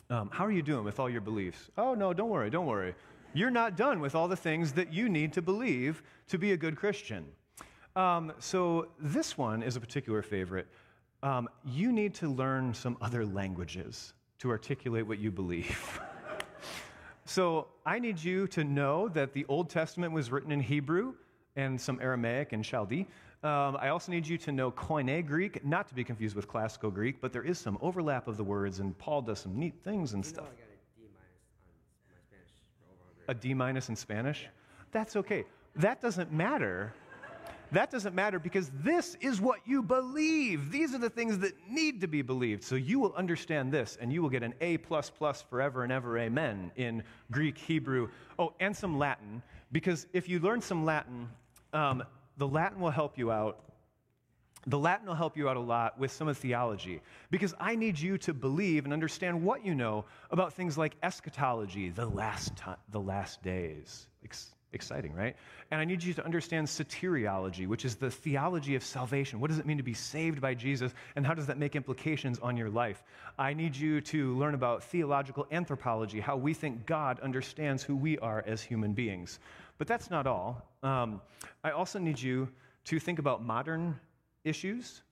Um, 0.10 0.30
how 0.32 0.46
are 0.46 0.52
you 0.52 0.62
doing 0.62 0.86
with 0.86 1.00
all 1.00 1.10
your 1.10 1.22
beliefs? 1.22 1.70
Oh, 1.78 1.94
no, 1.94 2.14
don't 2.14 2.30
worry, 2.30 2.50
don't 2.50 2.66
worry. 2.66 2.96
You're 3.34 3.52
not 3.52 3.76
done 3.76 4.00
with 4.00 4.16
all 4.16 4.28
the 4.28 4.38
things 4.38 4.72
that 4.74 4.94
you 4.94 5.10
need 5.10 5.34
to 5.34 5.42
believe 5.42 6.02
to 6.30 6.38
be 6.38 6.54
a 6.54 6.58
good 6.58 6.78
Christian. 6.78 7.26
Um, 7.96 8.32
so, 8.40 8.88
this 9.00 9.38
one 9.38 9.62
is 9.62 9.76
a 9.76 9.80
particular 9.80 10.22
favorite 10.22 10.68
um, 11.24 11.50
you 11.66 11.92
need 11.92 12.14
to 12.16 12.30
learn 12.30 12.74
some 12.74 12.98
other 13.02 13.26
languages 13.26 14.14
to 14.40 14.50
articulate 14.50 15.08
what 15.08 15.20
you 15.20 15.32
believe. 15.32 16.00
so 17.26 17.68
I 17.86 18.00
need 18.00 18.24
you 18.24 18.48
to 18.50 18.64
know 18.64 19.08
that 19.10 19.34
the 19.34 19.46
Old 19.48 19.70
Testament 19.70 20.14
was 20.14 20.32
written 20.32 20.52
in 20.52 20.60
Hebrew 20.60 21.14
and 21.56 21.80
some 21.80 22.00
Aramaic 22.02 22.54
and 22.54 22.64
Chaldee. 22.64 23.08
Um, 23.44 23.78
I 23.80 23.90
also 23.90 24.12
need 24.12 24.28
you 24.28 24.38
to 24.40 24.52
know 24.52 24.72
Koine 24.72 25.26
Greek, 25.26 25.64
not 25.66 25.88
to 25.90 25.96
be 25.96 26.04
confused 26.04 26.36
with 26.36 26.48
classical 26.48 26.90
Greek, 26.90 27.22
but 27.22 27.32
there 27.32 27.44
is 27.44 27.60
some 27.60 27.78
overlap 27.82 28.28
of 28.28 28.38
the 28.38 28.44
words, 28.44 28.80
and 28.80 28.98
Paul 28.98 29.22
does 29.22 29.40
some 29.40 29.58
neat 29.58 29.76
things 29.84 30.14
and 30.14 30.24
You 30.24 30.30
stuff. 30.30 30.46
A 30.46 30.54
D 30.96 31.04
minus 31.14 31.50
on 31.50 32.10
my 32.10 32.18
Spanish 32.28 32.50
for 32.80 32.94
overall 32.94 33.12
A 33.28 33.34
grade. 33.34 33.56
Minus 33.56 33.90
in 33.90 33.96
Spanish? 33.96 34.48
That's 34.92 35.16
okay. 35.16 35.46
That 35.76 36.02
doesn't 36.02 36.32
matter. 36.32 36.94
That 37.72 37.92
doesn't 37.92 38.16
matter 38.16 38.40
because 38.40 38.72
this 38.84 39.16
is 39.20 39.42
what 39.42 39.60
you 39.66 39.84
believe. 39.84 40.72
These 40.72 40.94
are 40.94 41.00
the 41.00 41.10
things 41.10 41.38
that 41.40 41.54
need 41.70 42.02
to 42.02 42.08
be 42.08 42.22
believed. 42.22 42.64
So 42.64 42.76
you 42.76 43.00
will 43.00 43.14
understand 43.14 43.72
this 43.72 43.98
and 44.00 44.12
you 44.12 44.22
will 44.22 44.30
get 44.30 44.44
an 44.44 44.54
A 44.62 44.78
plus 44.78 45.10
plus 45.10 45.42
forever 45.42 45.84
and 45.84 45.92
ever 45.92 46.18
amen 46.18 46.72
in 46.78 47.04
Greek, 47.32 47.58
Hebrew, 47.58 48.10
oh, 48.40 48.54
and 48.60 48.76
some 48.76 48.98
Latin. 48.98 49.42
Because 49.72 50.08
if 50.14 50.30
you 50.30 50.40
learn 50.40 50.62
some 50.62 50.86
Latin, 50.86 51.28
um, 51.74 52.04
the 52.38 52.48
Latin 52.48 52.80
will 52.80 52.92
help 52.92 53.18
you 53.18 53.32
out 53.32 53.64
the 54.68 54.78
Latin 54.78 55.08
will 55.08 55.16
help 55.16 55.38
you 55.38 55.48
out 55.48 55.56
a 55.56 55.62
lot 55.62 55.98
with 55.98 56.12
some 56.12 56.28
of 56.28 56.38
theology 56.38 57.02
because 57.32 57.56
I 57.58 57.76
need 57.76 57.98
you 57.98 58.18
to 58.20 58.34
believe 58.34 58.84
and 58.84 58.94
understand 58.94 59.42
what 59.42 59.66
you 59.66 59.74
know 59.74 60.04
about 60.30 60.52
things 60.52 60.78
like 60.78 60.96
eschatology, 61.02 61.90
the 61.90 62.06
last 62.06 62.54
time, 62.58 62.76
the 62.92 63.00
last 63.00 63.42
days. 63.42 64.08
Ex- 64.74 64.88
exciting, 64.88 65.14
right? 65.14 65.36
And 65.72 65.82
I 65.82 65.86
need 65.86 66.04
you 66.04 66.14
to 66.14 66.24
understand 66.24 66.68
soteriology, 66.68 67.68
which 67.68 67.86
is 67.86 67.96
the 67.96 68.10
theology 68.10 68.76
of 68.76 68.84
salvation. 68.84 69.40
What 69.40 69.50
does 69.50 69.60
it 69.60 69.66
mean 69.66 69.78
to 69.78 69.84
be 69.84 69.94
saved 69.94 70.40
by 70.40 70.54
Jesus 70.54 70.94
and 71.16 71.26
how 71.26 71.34
does 71.34 71.48
that 71.48 71.58
make 71.58 71.76
implications 71.76 72.40
on 72.40 72.56
your 72.56 72.70
life? 72.70 73.04
I 73.38 73.54
need 73.54 73.76
you 73.76 74.02
to 74.02 74.36
learn 74.38 74.54
about 74.54 74.84
theological 74.84 75.48
anthropology, 75.52 76.20
how 76.20 76.38
we 76.38 76.54
think 76.54 76.86
God 76.86 77.20
understands 77.20 77.84
who 77.84 77.96
we 77.96 78.18
are 78.20 78.44
as 78.48 78.62
human 78.62 78.94
beings. 78.94 79.40
But 79.78 79.88
that's 79.88 80.10
not 80.10 80.26
all. 80.26 80.66
Um, 80.84 81.22
I 81.64 81.72
also 81.72 82.00
need 82.00 82.20
you 82.20 82.48
to 82.86 83.00
think 83.00 83.20
about 83.20 83.44
modern 83.44 84.00
issues. 84.44 85.04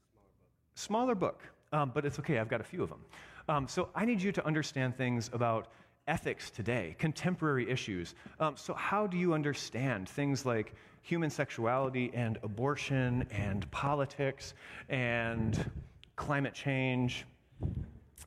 Smaller 0.75 1.15
book, 1.15 1.41
um, 1.71 1.91
but 1.93 2.05
it's 2.05 2.19
okay, 2.19 2.39
I've 2.39 2.49
got 2.49 2.61
a 2.61 2.65
few 2.65 2.83
of 2.83 2.89
them. 2.89 2.99
Um, 3.47 3.67
so 3.67 3.89
I 3.93 4.05
need 4.05 4.21
you 4.21 4.31
to 4.31 4.45
understand 4.45 4.97
things 4.97 5.29
about 5.33 5.67
ethics 6.07 6.49
today, 6.49 6.95
contemporary 6.99 7.69
issues. 7.69 8.15
Um, 8.39 8.55
so, 8.57 8.73
how 8.73 9.07
do 9.07 9.17
you 9.17 9.33
understand 9.33 10.07
things 10.07 10.45
like 10.45 10.73
human 11.01 11.29
sexuality 11.29 12.11
and 12.13 12.37
abortion 12.43 13.27
and 13.31 13.69
politics 13.71 14.53
and 14.89 15.71
climate 16.15 16.53
change? 16.53 17.25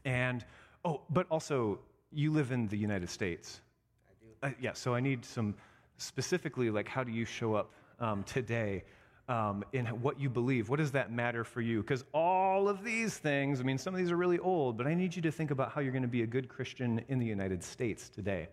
And, 0.05 0.45
oh, 0.85 1.03
but 1.11 1.27
also, 1.31 1.81
you 2.11 2.33
live 2.33 2.53
in 2.53 2.69
the 2.69 2.79
United 2.79 3.11
States. 3.11 3.61
I 4.07 4.13
do. 4.25 4.55
Uh, 4.55 4.61
yeah, 4.61 4.73
so 4.73 4.95
I 4.95 5.01
need 5.01 5.25
some 5.25 5.55
specifically, 5.97 6.71
like, 6.71 6.89
how 6.89 7.05
do 7.05 7.13
you 7.13 7.25
show 7.25 7.55
up 7.55 7.73
um, 8.01 8.23
today 8.25 8.85
um, 9.29 9.63
in 9.73 9.87
what 9.87 10.19
you 10.19 10.31
believe? 10.31 10.69
What 10.69 10.79
does 10.79 10.93
that 10.93 11.13
matter 11.13 11.45
for 11.45 11.61
you? 11.61 11.83
Because 11.83 12.05
all 12.13 12.69
of 12.69 12.83
these 12.83 13.17
things, 13.19 13.61
I 13.61 13.63
mean, 13.63 13.79
some 13.79 13.95
of 13.95 13.99
these 13.99 14.11
are 14.11 14.17
really 14.17 14.39
old, 14.39 14.77
but 14.77 14.87
I 14.87 14.95
need 14.95 15.15
you 15.15 15.23
to 15.23 15.31
think 15.31 15.51
about 15.51 15.73
how 15.73 15.81
you're 15.81 15.93
going 15.93 16.03
to 16.03 16.09
be 16.09 16.23
a 16.23 16.27
good 16.27 16.49
Christian 16.49 17.05
in 17.09 17.19
the 17.19 17.27
United 17.27 17.63
States 17.63 18.09
today. 18.09 18.49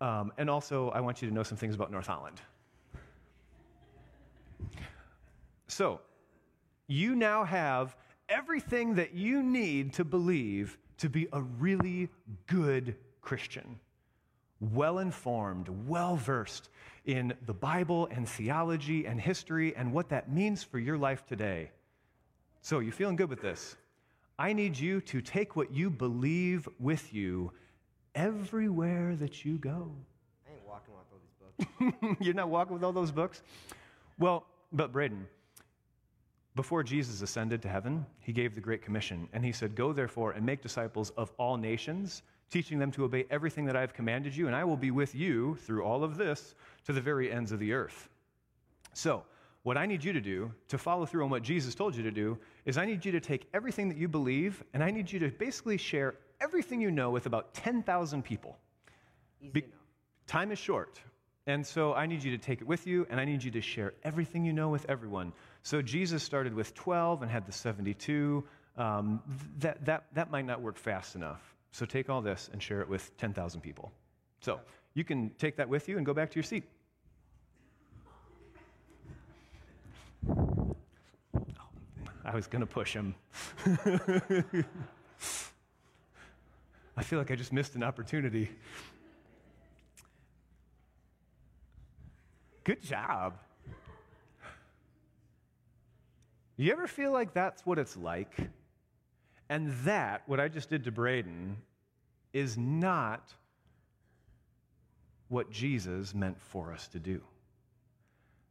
Um, 0.00 0.32
and 0.38 0.48
also, 0.48 0.90
I 0.90 1.00
want 1.00 1.20
you 1.20 1.28
to 1.28 1.34
know 1.34 1.42
some 1.42 1.58
things 1.58 1.74
about 1.74 1.90
North 1.90 2.06
Holland. 2.06 2.40
So, 5.66 6.00
you 6.86 7.14
now 7.14 7.44
have 7.44 7.96
everything 8.28 8.94
that 8.94 9.12
you 9.12 9.42
need 9.42 9.92
to 9.94 10.04
believe 10.04 10.78
to 10.98 11.08
be 11.08 11.28
a 11.32 11.42
really 11.42 12.08
good 12.46 12.96
Christian. 13.20 13.78
Well 14.60 14.98
informed, 14.98 15.68
well 15.86 16.16
versed 16.16 16.68
in 17.04 17.32
the 17.46 17.54
Bible 17.54 18.08
and 18.10 18.28
theology 18.28 19.06
and 19.06 19.20
history 19.20 19.74
and 19.76 19.92
what 19.92 20.08
that 20.08 20.30
means 20.30 20.62
for 20.62 20.78
your 20.78 20.98
life 20.98 21.24
today. 21.26 21.70
So, 22.60 22.80
you 22.80 22.92
feeling 22.92 23.16
good 23.16 23.30
with 23.30 23.40
this? 23.40 23.76
I 24.38 24.52
need 24.52 24.78
you 24.78 25.00
to 25.02 25.20
take 25.20 25.56
what 25.56 25.72
you 25.72 25.90
believe 25.90 26.68
with 26.78 27.14
you 27.14 27.52
everywhere 28.14 29.16
that 29.16 29.44
you 29.44 29.58
go. 29.58 29.92
I 30.46 30.52
ain't 30.52 30.66
walking 30.66 30.94
with 30.94 31.06
all 31.12 31.20
these 31.20 31.88
books. 31.90 32.16
You're 32.24 32.34
not 32.34 32.48
walking 32.48 32.74
with 32.74 32.84
all 32.84 32.92
those 32.92 33.12
books? 33.12 33.42
Well, 34.18 34.44
but 34.72 34.92
Braden, 34.92 35.26
before 36.54 36.82
Jesus 36.82 37.22
ascended 37.22 37.62
to 37.62 37.68
heaven, 37.68 38.04
he 38.20 38.32
gave 38.32 38.54
the 38.54 38.60
Great 38.60 38.82
Commission, 38.82 39.28
and 39.32 39.44
he 39.44 39.52
said, 39.52 39.74
Go 39.74 39.92
therefore 39.92 40.32
and 40.32 40.44
make 40.44 40.60
disciples 40.60 41.10
of 41.10 41.32
all 41.38 41.56
nations, 41.56 42.22
teaching 42.50 42.78
them 42.78 42.90
to 42.92 43.04
obey 43.04 43.26
everything 43.30 43.64
that 43.66 43.76
I 43.76 43.80
have 43.80 43.94
commanded 43.94 44.36
you, 44.36 44.46
and 44.46 44.56
I 44.56 44.64
will 44.64 44.76
be 44.76 44.90
with 44.90 45.14
you 45.14 45.56
through 45.56 45.82
all 45.82 46.04
of 46.04 46.16
this 46.16 46.54
to 46.84 46.92
the 46.92 47.00
very 47.00 47.30
ends 47.30 47.52
of 47.52 47.58
the 47.58 47.72
earth. 47.72 48.08
So, 48.92 49.24
what 49.64 49.76
I 49.76 49.86
need 49.86 50.02
you 50.02 50.12
to 50.12 50.20
do 50.20 50.52
to 50.68 50.78
follow 50.78 51.04
through 51.04 51.24
on 51.24 51.30
what 51.30 51.42
Jesus 51.42 51.74
told 51.74 51.94
you 51.94 52.02
to 52.04 52.10
do 52.10 52.38
is 52.64 52.78
I 52.78 52.86
need 52.86 53.04
you 53.04 53.12
to 53.12 53.20
take 53.20 53.48
everything 53.52 53.88
that 53.88 53.98
you 53.98 54.08
believe, 54.08 54.62
and 54.72 54.82
I 54.82 54.90
need 54.90 55.10
you 55.10 55.18
to 55.20 55.28
basically 55.28 55.76
share 55.76 56.14
everything 56.40 56.80
you 56.80 56.90
know 56.90 57.10
with 57.10 57.26
about 57.26 57.52
10,000 57.54 58.22
people. 58.22 58.56
Easy 59.40 59.50
Be- 59.52 59.64
Time 60.26 60.52
is 60.52 60.58
short. 60.58 61.00
And 61.46 61.66
so 61.66 61.94
I 61.94 62.06
need 62.06 62.22
you 62.22 62.30
to 62.30 62.38
take 62.38 62.60
it 62.60 62.66
with 62.66 62.86
you, 62.86 63.06
and 63.08 63.18
I 63.18 63.24
need 63.24 63.42
you 63.42 63.50
to 63.52 63.60
share 63.62 63.94
everything 64.04 64.44
you 64.44 64.52
know 64.52 64.68
with 64.68 64.84
everyone. 64.88 65.32
So 65.62 65.80
Jesus 65.80 66.22
started 66.22 66.52
with 66.54 66.74
12 66.74 67.22
and 67.22 67.30
had 67.30 67.46
the 67.46 67.52
72. 67.52 68.44
Um, 68.76 69.22
that, 69.58 69.84
that, 69.86 70.04
that 70.14 70.30
might 70.30 70.44
not 70.44 70.60
work 70.60 70.76
fast 70.76 71.16
enough. 71.16 71.42
So 71.72 71.84
take 71.86 72.08
all 72.08 72.20
this 72.20 72.50
and 72.52 72.62
share 72.62 72.80
it 72.80 72.88
with 72.88 73.16
10,000 73.18 73.60
people. 73.60 73.92
So 74.40 74.60
you 74.94 75.04
can 75.04 75.30
take 75.38 75.56
that 75.56 75.68
with 75.68 75.88
you 75.88 75.96
and 75.96 76.06
go 76.06 76.14
back 76.14 76.30
to 76.30 76.36
your 76.36 76.44
seat. 76.44 76.64
I 82.24 82.34
was 82.34 82.46
going 82.46 82.60
to 82.60 82.66
push 82.66 82.94
him. 82.94 83.14
I 86.96 87.02
feel 87.02 87.18
like 87.18 87.30
I 87.30 87.36
just 87.36 87.52
missed 87.52 87.74
an 87.74 87.82
opportunity. 87.82 88.50
Good 92.64 92.82
job. 92.82 93.38
You 96.56 96.72
ever 96.72 96.86
feel 96.86 97.12
like 97.12 97.32
that's 97.32 97.64
what 97.64 97.78
it's 97.78 97.96
like? 97.96 98.36
And 99.48 99.72
that, 99.84 100.22
what 100.26 100.40
I 100.40 100.48
just 100.48 100.68
did 100.68 100.84
to 100.84 100.92
Braden, 100.92 101.56
is 102.32 102.58
not 102.58 103.32
what 105.28 105.50
Jesus 105.50 106.14
meant 106.14 106.40
for 106.40 106.72
us 106.72 106.88
to 106.88 106.98
do. 106.98 107.20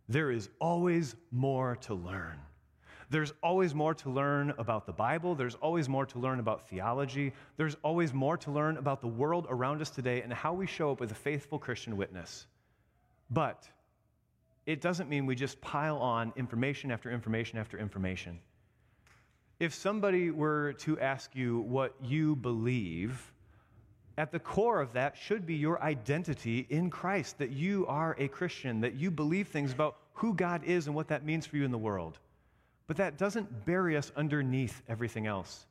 There 0.09 0.31
is 0.31 0.49
always 0.59 1.15
more 1.31 1.75
to 1.81 1.93
learn. 1.93 2.39
There's 3.09 3.33
always 3.41 3.73
more 3.73 3.93
to 3.95 4.09
learn 4.09 4.53
about 4.57 4.85
the 4.85 4.91
Bible. 4.91 5.33
There's 5.33 5.55
always 5.55 5.87
more 5.87 6.05
to 6.05 6.19
learn 6.19 6.39
about 6.39 6.67
theology. 6.69 7.31
There's 7.55 7.75
always 7.83 8.13
more 8.13 8.37
to 8.37 8.51
learn 8.51 8.77
about 8.77 9.01
the 9.01 9.07
world 9.07 9.47
around 9.49 9.81
us 9.81 9.89
today 9.89 10.21
and 10.21 10.33
how 10.33 10.53
we 10.53 10.67
show 10.67 10.91
up 10.91 10.99
with 10.99 11.11
a 11.11 11.15
faithful 11.15 11.57
Christian 11.57 11.95
witness. 11.95 12.47
But 13.29 13.69
it 14.65 14.81
doesn't 14.81 15.09
mean 15.09 15.25
we 15.25 15.35
just 15.35 15.61
pile 15.61 15.97
on 15.97 16.33
information 16.35 16.91
after 16.91 17.09
information 17.09 17.57
after 17.57 17.77
information. 17.77 18.39
If 19.59 19.73
somebody 19.73 20.29
were 20.29 20.73
to 20.79 20.99
ask 20.99 21.35
you 21.35 21.59
what 21.61 21.95
you 22.03 22.35
believe, 22.35 23.33
at 24.15 24.31
the 24.31 24.39
core 24.39 24.81
of 24.81 24.93
that 24.93 25.17
should 25.17 25.47
be 25.47 25.55
your 25.55 25.81
identity 25.81 26.67
in 26.69 26.91
Christ, 26.91 27.39
that 27.39 27.49
you 27.49 27.87
are 27.87 28.15
a 28.19 28.27
Christian, 28.27 28.81
that 28.81 28.93
you 28.93 29.09
believe 29.09 29.47
things 29.47 29.73
about 29.73 29.97
who 30.13 30.35
God 30.35 30.63
is 30.63 30.85
and 30.85 30.95
what 30.95 31.07
that 31.07 31.25
means 31.25 31.47
for 31.47 31.57
you 31.57 31.65
in 31.65 31.71
the 31.71 31.77
world. 31.77 32.19
But 32.85 32.97
that 32.97 33.17
doesn't 33.17 33.65
bury 33.65 33.97
us 33.97 34.11
underneath 34.15 34.83
everything 34.87 35.25
else. 35.25 35.65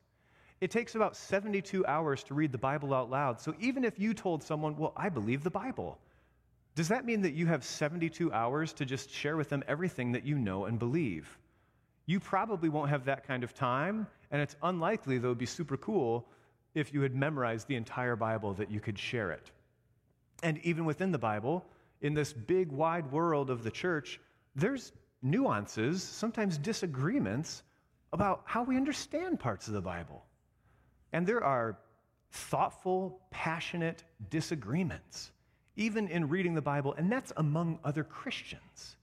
It 0.59 0.69
takes 0.69 0.95
about 0.95 1.15
72 1.15 1.85
hours 1.85 2.23
to 2.23 2.33
read 2.33 2.51
the 2.51 2.57
Bible 2.57 2.93
out 2.93 3.09
loud. 3.09 3.39
So 3.39 3.55
even 3.59 3.85
if 3.85 3.97
you 3.97 4.13
told 4.13 4.43
someone, 4.43 4.75
Well, 4.75 4.93
I 4.97 5.07
believe 5.07 5.43
the 5.43 5.49
Bible, 5.49 5.97
does 6.75 6.89
that 6.89 7.05
mean 7.05 7.21
that 7.21 7.33
you 7.33 7.45
have 7.47 7.63
72 7.63 8.33
hours 8.33 8.73
to 8.73 8.85
just 8.85 9.09
share 9.09 9.37
with 9.37 9.47
them 9.47 9.63
everything 9.67 10.11
that 10.11 10.25
you 10.25 10.37
know 10.37 10.65
and 10.65 10.77
believe? 10.77 11.37
You 12.07 12.19
probably 12.19 12.69
won't 12.69 12.89
have 12.89 13.05
that 13.05 13.27
kind 13.27 13.43
of 13.43 13.53
time, 13.53 14.07
and 14.31 14.41
it's 14.41 14.55
unlikely, 14.63 15.19
though 15.19 15.27
it'd 15.27 15.37
be 15.37 15.45
super 15.45 15.77
cool, 15.77 16.27
if 16.73 16.93
you 16.93 17.01
had 17.01 17.13
memorized 17.13 17.67
the 17.67 17.75
entire 17.75 18.15
Bible 18.15 18.53
that 18.55 18.71
you 18.71 18.79
could 18.79 18.97
share 18.97 19.31
it. 19.31 19.51
And 20.41 20.57
even 20.59 20.85
within 20.85 21.11
the 21.11 21.19
Bible, 21.19 21.65
in 22.01 22.13
this 22.13 22.31
big 22.31 22.71
wide 22.71 23.11
world 23.11 23.49
of 23.49 23.63
the 23.63 23.71
church, 23.71 24.19
there's 24.55 24.93
nuances, 25.21 26.01
sometimes 26.01 26.57
disagreements 26.57 27.63
about 28.13 28.41
how 28.45 28.63
we 28.63 28.77
understand 28.77 29.39
parts 29.39 29.67
of 29.67 29.73
the 29.73 29.81
Bible. 29.81 30.23
And 31.11 31.27
there 31.27 31.43
are 31.43 31.77
thoughtful, 32.31 33.19
passionate 33.31 34.03
disagreements, 34.29 35.31
even 35.75 36.07
in 36.07 36.29
reading 36.29 36.53
the 36.53 36.61
Bible, 36.61 36.93
and 36.97 37.11
that's 37.11 37.33
among 37.37 37.79
other 37.83 38.03
Christians. 38.03 38.95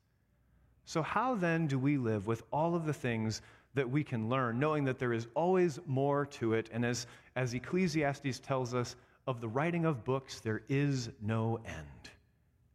So, 0.85 1.03
how 1.03 1.35
then 1.35 1.67
do 1.67 1.79
we 1.79 1.97
live 1.97 2.27
with 2.27 2.43
all 2.53 2.75
of 2.75 2.85
the 2.85 2.93
things 2.93 3.41
that 3.75 3.89
we 3.89 4.05
can 4.05 4.29
learn, 4.29 4.59
knowing 4.59 4.85
that 4.85 4.99
there 4.99 5.13
is 5.13 5.27
always 5.35 5.79
more 5.87 6.27
to 6.27 6.55
it. 6.55 6.71
And 6.73 6.85
as, 6.85 7.07
as 7.37 7.55
Ecclesiastes 7.55 8.39
tells 8.39 8.75
us, 8.75 8.97
of 9.27 9.41
the 9.41 9.49
writing 9.49 9.85
of 9.85 10.05
books, 10.05 10.41
there 10.41 10.63
is 10.69 11.11
no 11.21 11.59
end. 11.67 12.11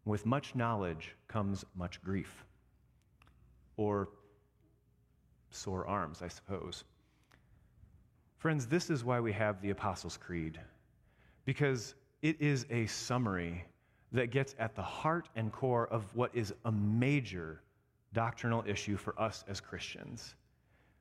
With 0.05 0.25
much 0.25 0.55
knowledge 0.55 1.15
comes 1.27 1.63
much 1.75 2.01
grief. 2.01 2.43
Or 3.77 4.09
sore 5.51 5.87
arms, 5.87 6.21
I 6.21 6.27
suppose. 6.27 6.83
Friends, 8.37 8.67
this 8.67 8.89
is 8.89 9.03
why 9.03 9.19
we 9.19 9.31
have 9.31 9.61
the 9.61 9.69
Apostles' 9.69 10.17
Creed, 10.17 10.59
because 11.45 11.93
it 12.21 12.39
is 12.41 12.65
a 12.69 12.85
summary 12.87 13.65
that 14.11 14.31
gets 14.31 14.55
at 14.59 14.75
the 14.75 14.81
heart 14.81 15.29
and 15.35 15.51
core 15.51 15.87
of 15.87 16.03
what 16.15 16.31
is 16.33 16.53
a 16.65 16.71
major 16.71 17.61
doctrinal 18.13 18.63
issue 18.67 18.97
for 18.97 19.19
us 19.19 19.43
as 19.47 19.59
Christians. 19.59 20.35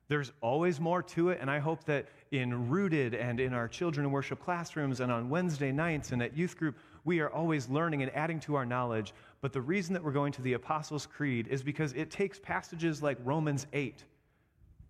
There's 0.08 0.32
always 0.40 0.80
more 0.80 1.02
to 1.02 1.28
it, 1.28 1.38
and 1.40 1.50
I 1.50 1.58
hope 1.58 1.84
that 1.84 2.08
in 2.30 2.70
Rooted 2.70 3.14
and 3.14 3.38
in 3.38 3.52
our 3.52 3.68
children 3.68 4.10
worship 4.10 4.42
classrooms 4.42 5.00
and 5.00 5.12
on 5.12 5.28
Wednesday 5.28 5.70
nights 5.70 6.12
and 6.12 6.22
at 6.22 6.36
youth 6.36 6.56
group, 6.56 6.78
we 7.04 7.20
are 7.20 7.28
always 7.28 7.68
learning 7.68 8.02
and 8.02 8.10
adding 8.14 8.40
to 8.40 8.54
our 8.54 8.64
knowledge. 8.64 9.12
But 9.42 9.52
the 9.52 9.60
reason 9.60 9.92
that 9.92 10.02
we're 10.02 10.12
going 10.12 10.32
to 10.32 10.42
the 10.42 10.54
Apostles' 10.54 11.06
Creed 11.06 11.46
is 11.48 11.62
because 11.62 11.92
it 11.92 12.10
takes 12.10 12.38
passages 12.38 13.02
like 13.02 13.18
Romans 13.22 13.66
8 13.74 14.02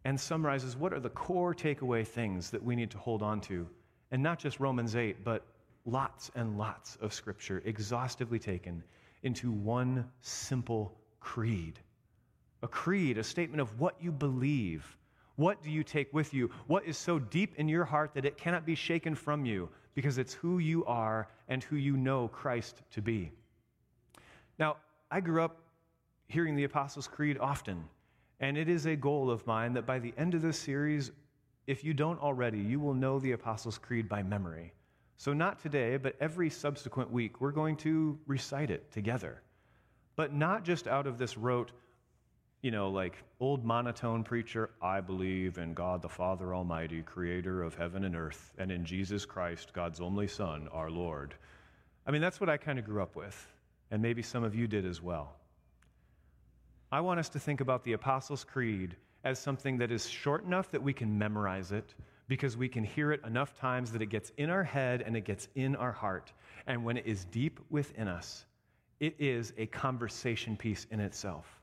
and 0.04 0.18
summarizes 0.18 0.76
what 0.76 0.92
are 0.92 1.00
the 1.00 1.10
core 1.10 1.52
takeaway 1.52 2.06
things 2.06 2.50
that 2.50 2.62
we 2.62 2.76
need 2.76 2.90
to 2.92 2.98
hold 2.98 3.22
on 3.22 3.40
to. 3.42 3.68
And 4.12 4.22
not 4.22 4.38
just 4.38 4.60
Romans 4.60 4.94
8, 4.94 5.24
but 5.24 5.44
lots 5.84 6.30
and 6.36 6.56
lots 6.56 6.96
of 7.00 7.12
scripture 7.12 7.60
exhaustively 7.64 8.38
taken 8.38 8.84
into 9.24 9.50
one 9.50 10.08
simple 10.20 10.96
creed. 11.18 11.80
A 12.62 12.68
creed, 12.68 13.18
a 13.18 13.24
statement 13.24 13.60
of 13.60 13.80
what 13.80 13.96
you 14.00 14.10
believe 14.10 14.98
what 15.38 15.62
do 15.62 15.70
you 15.70 15.84
take 15.84 16.12
with 16.12 16.34
you? 16.34 16.50
What 16.66 16.84
is 16.84 16.98
so 16.98 17.20
deep 17.20 17.54
in 17.58 17.68
your 17.68 17.84
heart 17.84 18.10
that 18.14 18.24
it 18.24 18.36
cannot 18.36 18.66
be 18.66 18.74
shaken 18.74 19.14
from 19.14 19.44
you 19.44 19.68
because 19.94 20.18
it's 20.18 20.34
who 20.34 20.58
you 20.58 20.84
are 20.84 21.28
and 21.46 21.62
who 21.62 21.76
you 21.76 21.96
know 21.96 22.26
Christ 22.26 22.82
to 22.90 23.00
be? 23.00 23.30
Now, 24.58 24.78
I 25.12 25.20
grew 25.20 25.44
up 25.44 25.60
hearing 26.26 26.56
the 26.56 26.64
Apostles' 26.64 27.06
Creed 27.06 27.38
often, 27.38 27.84
and 28.40 28.58
it 28.58 28.68
is 28.68 28.86
a 28.86 28.96
goal 28.96 29.30
of 29.30 29.46
mine 29.46 29.74
that 29.74 29.86
by 29.86 30.00
the 30.00 30.12
end 30.18 30.34
of 30.34 30.42
this 30.42 30.58
series, 30.58 31.12
if 31.68 31.84
you 31.84 31.94
don't 31.94 32.20
already, 32.20 32.58
you 32.58 32.80
will 32.80 32.94
know 32.94 33.20
the 33.20 33.30
Apostles' 33.30 33.78
Creed 33.78 34.08
by 34.08 34.24
memory. 34.24 34.72
So, 35.18 35.32
not 35.32 35.62
today, 35.62 35.98
but 35.98 36.16
every 36.20 36.50
subsequent 36.50 37.12
week, 37.12 37.40
we're 37.40 37.52
going 37.52 37.76
to 37.76 38.18
recite 38.26 38.72
it 38.72 38.90
together. 38.90 39.40
But 40.16 40.34
not 40.34 40.64
just 40.64 40.88
out 40.88 41.06
of 41.06 41.16
this 41.16 41.38
rote, 41.38 41.70
you 42.62 42.72
know, 42.72 42.90
like 42.90 43.22
old 43.38 43.64
monotone 43.64 44.24
preacher, 44.24 44.70
I 44.82 45.00
believe 45.00 45.58
in 45.58 45.74
God 45.74 46.02
the 46.02 46.08
Father 46.08 46.54
Almighty, 46.54 47.02
creator 47.02 47.62
of 47.62 47.76
heaven 47.76 48.04
and 48.04 48.16
earth, 48.16 48.50
and 48.58 48.72
in 48.72 48.84
Jesus 48.84 49.24
Christ, 49.24 49.72
God's 49.72 50.00
only 50.00 50.26
Son, 50.26 50.68
our 50.72 50.90
Lord. 50.90 51.34
I 52.04 52.10
mean, 52.10 52.20
that's 52.20 52.40
what 52.40 52.50
I 52.50 52.56
kind 52.56 52.78
of 52.78 52.84
grew 52.84 53.00
up 53.00 53.14
with, 53.14 53.46
and 53.92 54.02
maybe 54.02 54.22
some 54.22 54.42
of 54.42 54.56
you 54.56 54.66
did 54.66 54.84
as 54.84 55.00
well. 55.00 55.36
I 56.90 57.00
want 57.00 57.20
us 57.20 57.28
to 57.30 57.38
think 57.38 57.60
about 57.60 57.84
the 57.84 57.92
Apostles' 57.92 58.42
Creed 58.42 58.96
as 59.22 59.38
something 59.38 59.78
that 59.78 59.92
is 59.92 60.08
short 60.08 60.44
enough 60.44 60.70
that 60.72 60.82
we 60.82 60.92
can 60.92 61.16
memorize 61.16 61.70
it 61.70 61.94
because 62.26 62.56
we 62.56 62.68
can 62.68 62.82
hear 62.82 63.12
it 63.12 63.20
enough 63.24 63.54
times 63.54 63.92
that 63.92 64.02
it 64.02 64.06
gets 64.06 64.32
in 64.36 64.50
our 64.50 64.64
head 64.64 65.02
and 65.02 65.16
it 65.16 65.24
gets 65.24 65.48
in 65.54 65.76
our 65.76 65.92
heart. 65.92 66.32
And 66.66 66.84
when 66.84 66.96
it 66.96 67.06
is 67.06 67.24
deep 67.26 67.60
within 67.70 68.08
us, 68.08 68.46
it 69.00 69.14
is 69.18 69.52
a 69.58 69.66
conversation 69.66 70.56
piece 70.56 70.86
in 70.90 70.98
itself 70.98 71.57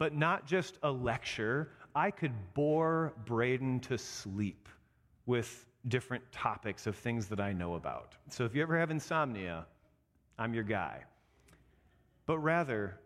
but 0.00 0.14
not 0.14 0.46
just 0.46 0.78
a 0.82 0.90
lecture. 0.90 1.68
I 1.94 2.10
could 2.10 2.32
bore 2.54 3.12
Braden 3.26 3.80
to 3.80 3.98
sleep 3.98 4.66
with 5.26 5.66
different 5.88 6.24
topics 6.32 6.86
of 6.86 6.96
things 6.96 7.26
that 7.26 7.38
I 7.38 7.52
know 7.52 7.74
about. 7.74 8.14
So 8.30 8.46
if 8.46 8.54
you 8.54 8.62
ever 8.62 8.78
have 8.78 8.90
insomnia, 8.90 9.66
I'm 10.38 10.54
your 10.54 10.64
guy. 10.64 11.02
But 12.24 12.38
rather, 12.38 12.98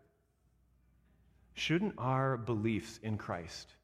shouldn't 1.55 1.95
our 1.99 2.37
beliefs 2.37 3.01
in 3.03 3.19
Christ 3.19 3.75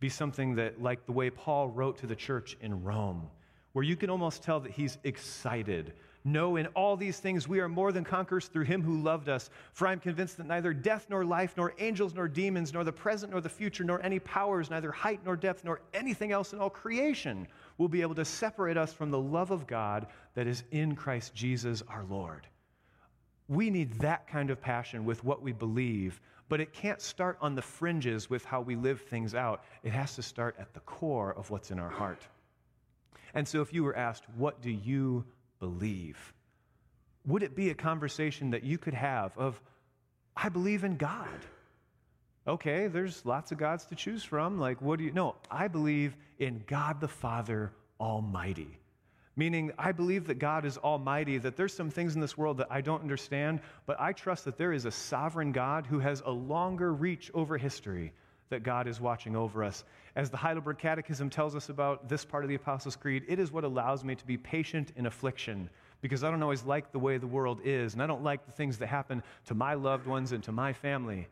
be 0.00 0.08
something 0.08 0.54
that, 0.54 0.80
like 0.80 1.04
the 1.04 1.12
way 1.12 1.28
Paul 1.28 1.68
wrote 1.68 1.98
to 1.98 2.06
the 2.06 2.16
church 2.16 2.56
in 2.62 2.82
Rome, 2.82 3.28
where 3.74 3.84
you 3.84 3.96
can 3.96 4.08
almost 4.08 4.42
tell 4.42 4.60
that 4.60 4.72
he's 4.72 4.96
excited 5.04 5.92
no, 6.24 6.56
in 6.56 6.66
all 6.68 6.96
these 6.96 7.18
things 7.18 7.48
we 7.48 7.60
are 7.60 7.68
more 7.68 7.92
than 7.92 8.04
conquerors 8.04 8.48
through 8.48 8.64
him 8.64 8.82
who 8.82 9.00
loved 9.00 9.30
us. 9.30 9.48
For 9.72 9.86
I 9.86 9.92
am 9.92 10.00
convinced 10.00 10.36
that 10.36 10.46
neither 10.46 10.74
death 10.74 11.06
nor 11.08 11.24
life, 11.24 11.54
nor 11.56 11.74
angels 11.78 12.14
nor 12.14 12.28
demons, 12.28 12.74
nor 12.74 12.84
the 12.84 12.92
present 12.92 13.32
nor 13.32 13.40
the 13.40 13.48
future, 13.48 13.84
nor 13.84 14.02
any 14.02 14.18
powers, 14.18 14.68
neither 14.68 14.92
height 14.92 15.20
nor 15.24 15.34
depth, 15.34 15.64
nor 15.64 15.80
anything 15.94 16.30
else 16.30 16.52
in 16.52 16.58
all 16.58 16.68
creation 16.68 17.48
will 17.78 17.88
be 17.88 18.02
able 18.02 18.14
to 18.16 18.24
separate 18.24 18.76
us 18.76 18.92
from 18.92 19.10
the 19.10 19.18
love 19.18 19.50
of 19.50 19.66
God 19.66 20.06
that 20.34 20.46
is 20.46 20.62
in 20.72 20.94
Christ 20.94 21.34
Jesus 21.34 21.82
our 21.88 22.04
Lord. 22.04 22.46
We 23.48 23.70
need 23.70 23.94
that 24.00 24.28
kind 24.28 24.50
of 24.50 24.60
passion 24.60 25.06
with 25.06 25.24
what 25.24 25.42
we 25.42 25.52
believe, 25.52 26.20
but 26.50 26.60
it 26.60 26.74
can't 26.74 27.00
start 27.00 27.38
on 27.40 27.54
the 27.54 27.62
fringes 27.62 28.28
with 28.28 28.44
how 28.44 28.60
we 28.60 28.76
live 28.76 29.00
things 29.00 29.34
out. 29.34 29.64
It 29.82 29.92
has 29.92 30.14
to 30.16 30.22
start 30.22 30.54
at 30.58 30.74
the 30.74 30.80
core 30.80 31.32
of 31.32 31.50
what's 31.50 31.70
in 31.70 31.78
our 31.78 31.88
heart. 31.88 32.20
And 33.32 33.48
so, 33.48 33.62
if 33.62 33.72
you 33.72 33.84
were 33.84 33.96
asked, 33.96 34.24
What 34.36 34.60
do 34.60 34.70
you 34.70 35.24
believe? 35.60 36.34
Would 37.26 37.42
it 37.42 37.54
be 37.54 37.70
a 37.70 37.74
conversation 37.74 38.50
that 38.50 38.64
you 38.64 38.78
could 38.78 38.94
have 38.94 39.36
of, 39.38 39.60
I 40.36 40.48
believe 40.48 40.84
in 40.84 40.96
God? 40.96 41.28
Okay, 42.48 42.88
there's 42.88 43.24
lots 43.24 43.52
of 43.52 43.58
gods 43.58 43.84
to 43.86 43.94
choose 43.94 44.24
from. 44.24 44.58
Like, 44.58 44.80
what 44.80 44.98
do 44.98 45.04
you 45.04 45.12
know? 45.12 45.36
I 45.50 45.68
believe 45.68 46.16
in 46.38 46.64
God 46.66 47.00
the 47.00 47.08
Father 47.08 47.70
Almighty. 48.00 48.78
Meaning, 49.36 49.72
I 49.78 49.92
believe 49.92 50.26
that 50.26 50.38
God 50.38 50.64
is 50.64 50.76
almighty, 50.76 51.38
that 51.38 51.56
there's 51.56 51.72
some 51.72 51.90
things 51.90 52.14
in 52.14 52.20
this 52.20 52.36
world 52.36 52.58
that 52.58 52.66
I 52.70 52.80
don't 52.80 53.02
understand, 53.02 53.60
but 53.86 54.00
I 54.00 54.12
trust 54.12 54.46
that 54.46 54.58
there 54.58 54.72
is 54.72 54.86
a 54.86 54.90
sovereign 54.90 55.52
God 55.52 55.86
who 55.86 55.98
has 56.00 56.22
a 56.24 56.30
longer 56.30 56.92
reach 56.92 57.30
over 57.32 57.56
history 57.56 58.12
that 58.50 58.62
God 58.62 58.86
is 58.86 59.00
watching 59.00 59.34
over 59.34 59.64
us. 59.64 59.84
As 60.16 60.28
the 60.28 60.36
Heidelberg 60.36 60.78
Catechism 60.78 61.30
tells 61.30 61.56
us 61.56 61.68
about 61.68 62.08
this 62.08 62.24
part 62.24 62.44
of 62.44 62.48
the 62.48 62.56
Apostles' 62.56 62.96
Creed, 62.96 63.24
it 63.28 63.38
is 63.38 63.50
what 63.50 63.64
allows 63.64 64.04
me 64.04 64.14
to 64.14 64.26
be 64.26 64.36
patient 64.36 64.92
in 64.96 65.06
affliction 65.06 65.70
because 66.00 66.24
I 66.24 66.30
don't 66.30 66.42
always 66.42 66.64
like 66.64 66.92
the 66.92 66.98
way 66.98 67.18
the 67.18 67.26
world 67.26 67.60
is, 67.64 67.92
and 67.92 68.02
I 68.02 68.06
don't 68.06 68.24
like 68.24 68.46
the 68.46 68.52
things 68.52 68.78
that 68.78 68.86
happen 68.86 69.22
to 69.46 69.54
my 69.54 69.74
loved 69.74 70.06
ones 70.06 70.32
and 70.32 70.42
to 70.44 70.52
my 70.52 70.72
family. 70.72 71.28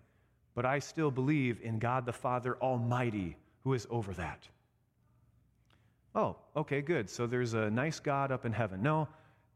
But 0.55 0.67
I 0.67 0.79
still 0.79 1.11
believe 1.11 1.61
in 1.63 1.79
God 1.79 2.05
the 2.05 2.13
Father 2.13 2.57
Almighty 2.61 3.37
who 3.65 3.75
is 3.75 3.87
over 3.91 4.13
that. 4.15 4.47
Oh, 6.15 6.37
okay, 6.57 6.81
good. 6.81 7.09
So 7.09 7.27
there's 7.27 7.55
a 7.55 7.71
nice 7.71 8.01
God 8.01 8.33
up 8.33 8.45
in 8.45 8.53
heaven. 8.53 8.83
No, 8.83 9.09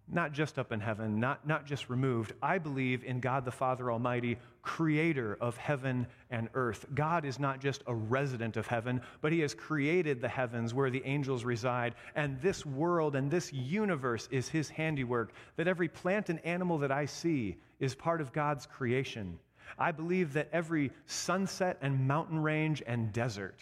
not 0.08 0.32
just 0.32 0.58
up 0.58 0.72
in 0.72 0.80
heaven, 0.80 1.18
not, 1.18 1.46
not 1.46 1.64
just 1.64 1.88
removed. 1.88 2.32
I 2.42 2.58
believe 2.58 3.04
in 3.04 3.20
God 3.20 3.44
the 3.44 3.50
Father 3.50 3.90
Almighty, 3.90 4.36
creator 4.62 5.36
of 5.40 5.56
heaven 5.56 6.06
and 6.30 6.48
earth. 6.54 6.86
God 6.94 7.24
is 7.24 7.38
not 7.38 7.60
just 7.60 7.82
a 7.86 7.94
resident 7.94 8.56
of 8.56 8.66
heaven, 8.66 9.00
but 9.20 9.32
He 9.32 9.40
has 9.40 9.54
created 9.54 10.20
the 10.20 10.28
heavens 10.28 10.74
where 10.74 10.90
the 10.90 11.02
angels 11.04 11.44
reside. 11.44 11.94
And 12.14 12.40
this 12.40 12.66
world 12.66 13.16
and 13.16 13.30
this 13.30 13.52
universe 13.52 14.28
is 14.30 14.48
His 14.48 14.68
handiwork, 14.68 15.32
that 15.56 15.68
every 15.68 15.88
plant 15.88 16.28
and 16.28 16.44
animal 16.44 16.78
that 16.78 16.92
I 16.92 17.06
see 17.06 17.56
is 17.80 17.94
part 17.94 18.20
of 18.20 18.32
God's 18.32 18.66
creation. 18.66 19.38
I 19.78 19.92
believe 19.92 20.32
that 20.34 20.48
every 20.52 20.90
sunset 21.06 21.78
and 21.80 22.06
mountain 22.06 22.38
range 22.38 22.82
and 22.86 23.12
desert 23.12 23.60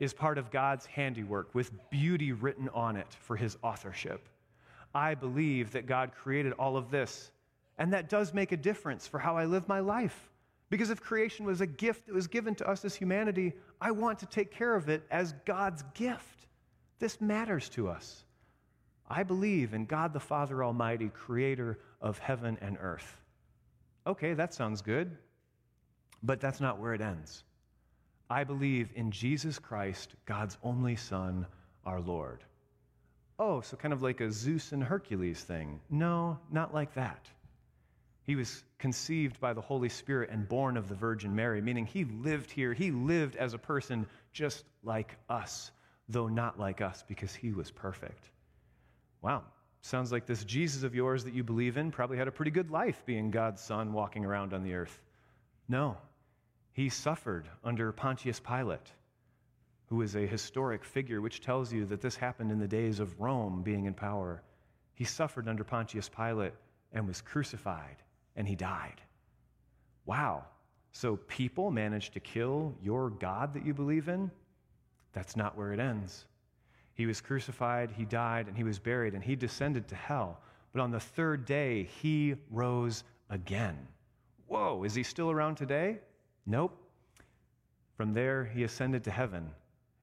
is 0.00 0.12
part 0.12 0.38
of 0.38 0.50
God's 0.50 0.86
handiwork 0.86 1.54
with 1.54 1.70
beauty 1.90 2.32
written 2.32 2.68
on 2.70 2.96
it 2.96 3.16
for 3.20 3.36
His 3.36 3.56
authorship. 3.62 4.28
I 4.94 5.14
believe 5.14 5.72
that 5.72 5.86
God 5.86 6.12
created 6.12 6.52
all 6.54 6.76
of 6.76 6.90
this. 6.90 7.30
And 7.78 7.92
that 7.92 8.08
does 8.08 8.34
make 8.34 8.52
a 8.52 8.56
difference 8.56 9.06
for 9.06 9.18
how 9.18 9.36
I 9.36 9.44
live 9.44 9.68
my 9.68 9.80
life. 9.80 10.30
Because 10.70 10.90
if 10.90 11.00
creation 11.00 11.46
was 11.46 11.60
a 11.60 11.66
gift 11.66 12.06
that 12.06 12.14
was 12.14 12.26
given 12.26 12.54
to 12.56 12.68
us 12.68 12.84
as 12.84 12.94
humanity, 12.94 13.52
I 13.80 13.90
want 13.92 14.18
to 14.18 14.26
take 14.26 14.50
care 14.50 14.74
of 14.74 14.88
it 14.88 15.02
as 15.10 15.34
God's 15.44 15.82
gift. 15.94 16.46
This 16.98 17.20
matters 17.20 17.68
to 17.70 17.88
us. 17.88 18.24
I 19.08 19.22
believe 19.22 19.72
in 19.72 19.86
God 19.86 20.12
the 20.12 20.20
Father 20.20 20.62
Almighty, 20.62 21.08
creator 21.08 21.78
of 22.00 22.18
heaven 22.18 22.58
and 22.60 22.76
earth. 22.80 23.16
Okay, 24.06 24.34
that 24.34 24.52
sounds 24.52 24.82
good, 24.82 25.16
but 26.22 26.40
that's 26.40 26.60
not 26.60 26.78
where 26.78 26.94
it 26.94 27.00
ends. 27.00 27.44
I 28.28 28.44
believe 28.44 28.90
in 28.94 29.10
Jesus 29.10 29.58
Christ, 29.58 30.14
God's 30.26 30.58
only 30.62 30.96
Son, 30.96 31.46
our 31.86 32.00
Lord. 32.00 32.44
Oh, 33.38 33.60
so 33.60 33.76
kind 33.76 33.94
of 33.94 34.02
like 34.02 34.20
a 34.20 34.32
Zeus 34.32 34.72
and 34.72 34.82
Hercules 34.82 35.42
thing. 35.42 35.80
No, 35.90 36.38
not 36.50 36.74
like 36.74 36.94
that. 36.94 37.28
He 38.24 38.34
was 38.34 38.64
conceived 38.78 39.40
by 39.40 39.52
the 39.52 39.60
Holy 39.60 39.88
Spirit 39.88 40.30
and 40.30 40.48
born 40.48 40.76
of 40.76 40.88
the 40.88 40.94
Virgin 40.94 41.34
Mary, 41.34 41.62
meaning 41.62 41.86
he 41.86 42.04
lived 42.04 42.50
here. 42.50 42.74
He 42.74 42.90
lived 42.90 43.36
as 43.36 43.54
a 43.54 43.58
person 43.58 44.06
just 44.32 44.64
like 44.82 45.16
us, 45.30 45.70
though 46.08 46.28
not 46.28 46.58
like 46.58 46.80
us 46.80 47.04
because 47.06 47.34
he 47.34 47.52
was 47.52 47.70
perfect. 47.70 48.30
Wow, 49.22 49.44
sounds 49.82 50.12
like 50.12 50.26
this 50.26 50.44
Jesus 50.44 50.82
of 50.82 50.94
yours 50.94 51.24
that 51.24 51.32
you 51.32 51.42
believe 51.42 51.76
in 51.76 51.90
probably 51.90 52.18
had 52.18 52.28
a 52.28 52.32
pretty 52.32 52.50
good 52.50 52.70
life 52.70 53.02
being 53.06 53.30
God's 53.30 53.62
son 53.62 53.92
walking 53.92 54.24
around 54.24 54.52
on 54.52 54.62
the 54.62 54.74
earth. 54.74 55.00
No, 55.68 55.96
he 56.72 56.88
suffered 56.88 57.48
under 57.64 57.92
Pontius 57.92 58.40
Pilate 58.40 58.92
who 59.88 60.02
is 60.02 60.16
a 60.16 60.26
historic 60.26 60.84
figure, 60.84 61.20
which 61.20 61.40
tells 61.40 61.72
you 61.72 61.86
that 61.86 62.02
this 62.02 62.16
happened 62.16 62.50
in 62.50 62.58
the 62.58 62.68
days 62.68 63.00
of 63.00 63.18
Rome 63.18 63.62
being 63.62 63.86
in 63.86 63.94
power. 63.94 64.42
He 64.94 65.04
suffered 65.04 65.48
under 65.48 65.64
Pontius 65.64 66.08
Pilate 66.08 66.52
and 66.92 67.06
was 67.06 67.22
crucified, 67.22 67.96
and 68.36 68.46
he 68.46 68.54
died. 68.54 69.00
Wow. 70.04 70.44
So 70.92 71.16
people 71.28 71.70
managed 71.70 72.12
to 72.14 72.20
kill 72.20 72.74
your 72.82 73.10
God 73.10 73.54
that 73.54 73.64
you 73.64 73.72
believe 73.72 74.08
in? 74.08 74.30
That's 75.12 75.36
not 75.36 75.56
where 75.56 75.72
it 75.72 75.80
ends. 75.80 76.26
He 76.94 77.06
was 77.06 77.20
crucified, 77.20 77.90
he 77.90 78.04
died, 78.04 78.46
and 78.46 78.56
he 78.56 78.64
was 78.64 78.78
buried, 78.78 79.14
and 79.14 79.22
he 79.22 79.36
descended 79.36 79.88
to 79.88 79.94
hell. 79.94 80.40
But 80.72 80.82
on 80.82 80.90
the 80.90 81.00
third 81.00 81.46
day, 81.46 81.88
he 82.02 82.34
rose 82.50 83.04
again. 83.30 83.78
Whoa, 84.48 84.82
is 84.84 84.94
he 84.94 85.02
still 85.02 85.30
around 85.30 85.54
today? 85.54 85.98
Nope. 86.44 86.76
From 87.96 88.12
there, 88.12 88.44
he 88.44 88.64
ascended 88.64 89.04
to 89.04 89.10
heaven 89.10 89.50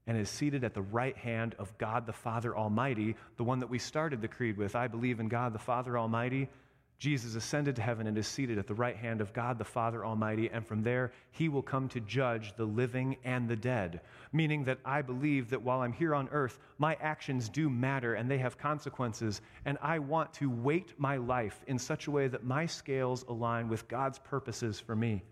and 0.08 0.18
is 0.18 0.30
seated 0.30 0.64
at 0.64 0.74
the 0.74 0.82
right 0.82 1.18
hand 1.18 1.56
of 1.58 1.76
God 1.78 2.06
the 2.06 2.14
Father 2.14 2.56
Almighty, 2.56 3.16
the 3.38 3.44
one 3.44 3.60
that 3.60 3.70
we 3.70 3.80
started 3.80 4.22
the 4.22 4.28
creed 4.28 4.58
with. 4.58 4.76
I 4.76 4.88
believe 4.88 5.20
in 5.20 5.28
God 5.28 5.54
the 5.54 5.60
Father 5.60 5.98
Almighty. 5.98 6.50
Jesus 6.98 7.36
ascended 7.36 7.76
to 7.76 7.82
heaven 7.82 8.08
and 8.08 8.18
is 8.18 8.28
seated 8.28 8.58
at 8.58 8.68
the 8.68 8.74
right 8.74 8.96
hand 8.96 9.20
of 9.20 9.34
God 9.34 9.58
the 9.58 9.66
Father 9.66 10.06
Almighty, 10.06 10.50
and 10.50 10.66
from 10.66 10.82
there 10.82 11.12
he 11.32 11.50
will 11.50 11.62
come 11.62 11.90
to 11.90 12.00
judge 12.00 12.56
the 12.56 12.66
living 12.66 13.18
and 13.26 13.50
the 13.50 13.56
dead. 13.56 14.00
Meaning 14.32 14.64
that 14.64 14.80
I 14.86 15.02
believe 15.02 15.50
that 15.50 15.62
while 15.62 15.82
I'm 15.82 15.92
here 15.92 16.16
on 16.16 16.30
earth, 16.30 16.58
my 16.78 16.96
actions 17.02 17.50
do 17.50 17.70
matter 17.70 18.14
and 18.14 18.32
they 18.32 18.38
have 18.38 18.58
consequences, 18.58 19.42
and 19.66 19.78
I 19.82 20.00
want 20.00 20.34
to 20.36 20.50
weight 20.50 20.94
my 20.98 21.18
life 21.18 21.64
in 21.68 21.78
such 21.78 22.08
a 22.08 22.12
way 22.12 22.30
that 22.30 22.46
my 22.46 22.66
scales 22.66 23.26
align 23.28 23.68
with 23.68 23.88
God's 23.90 24.20
purposes 24.20 24.80
for 24.80 24.96
me. 24.96 25.24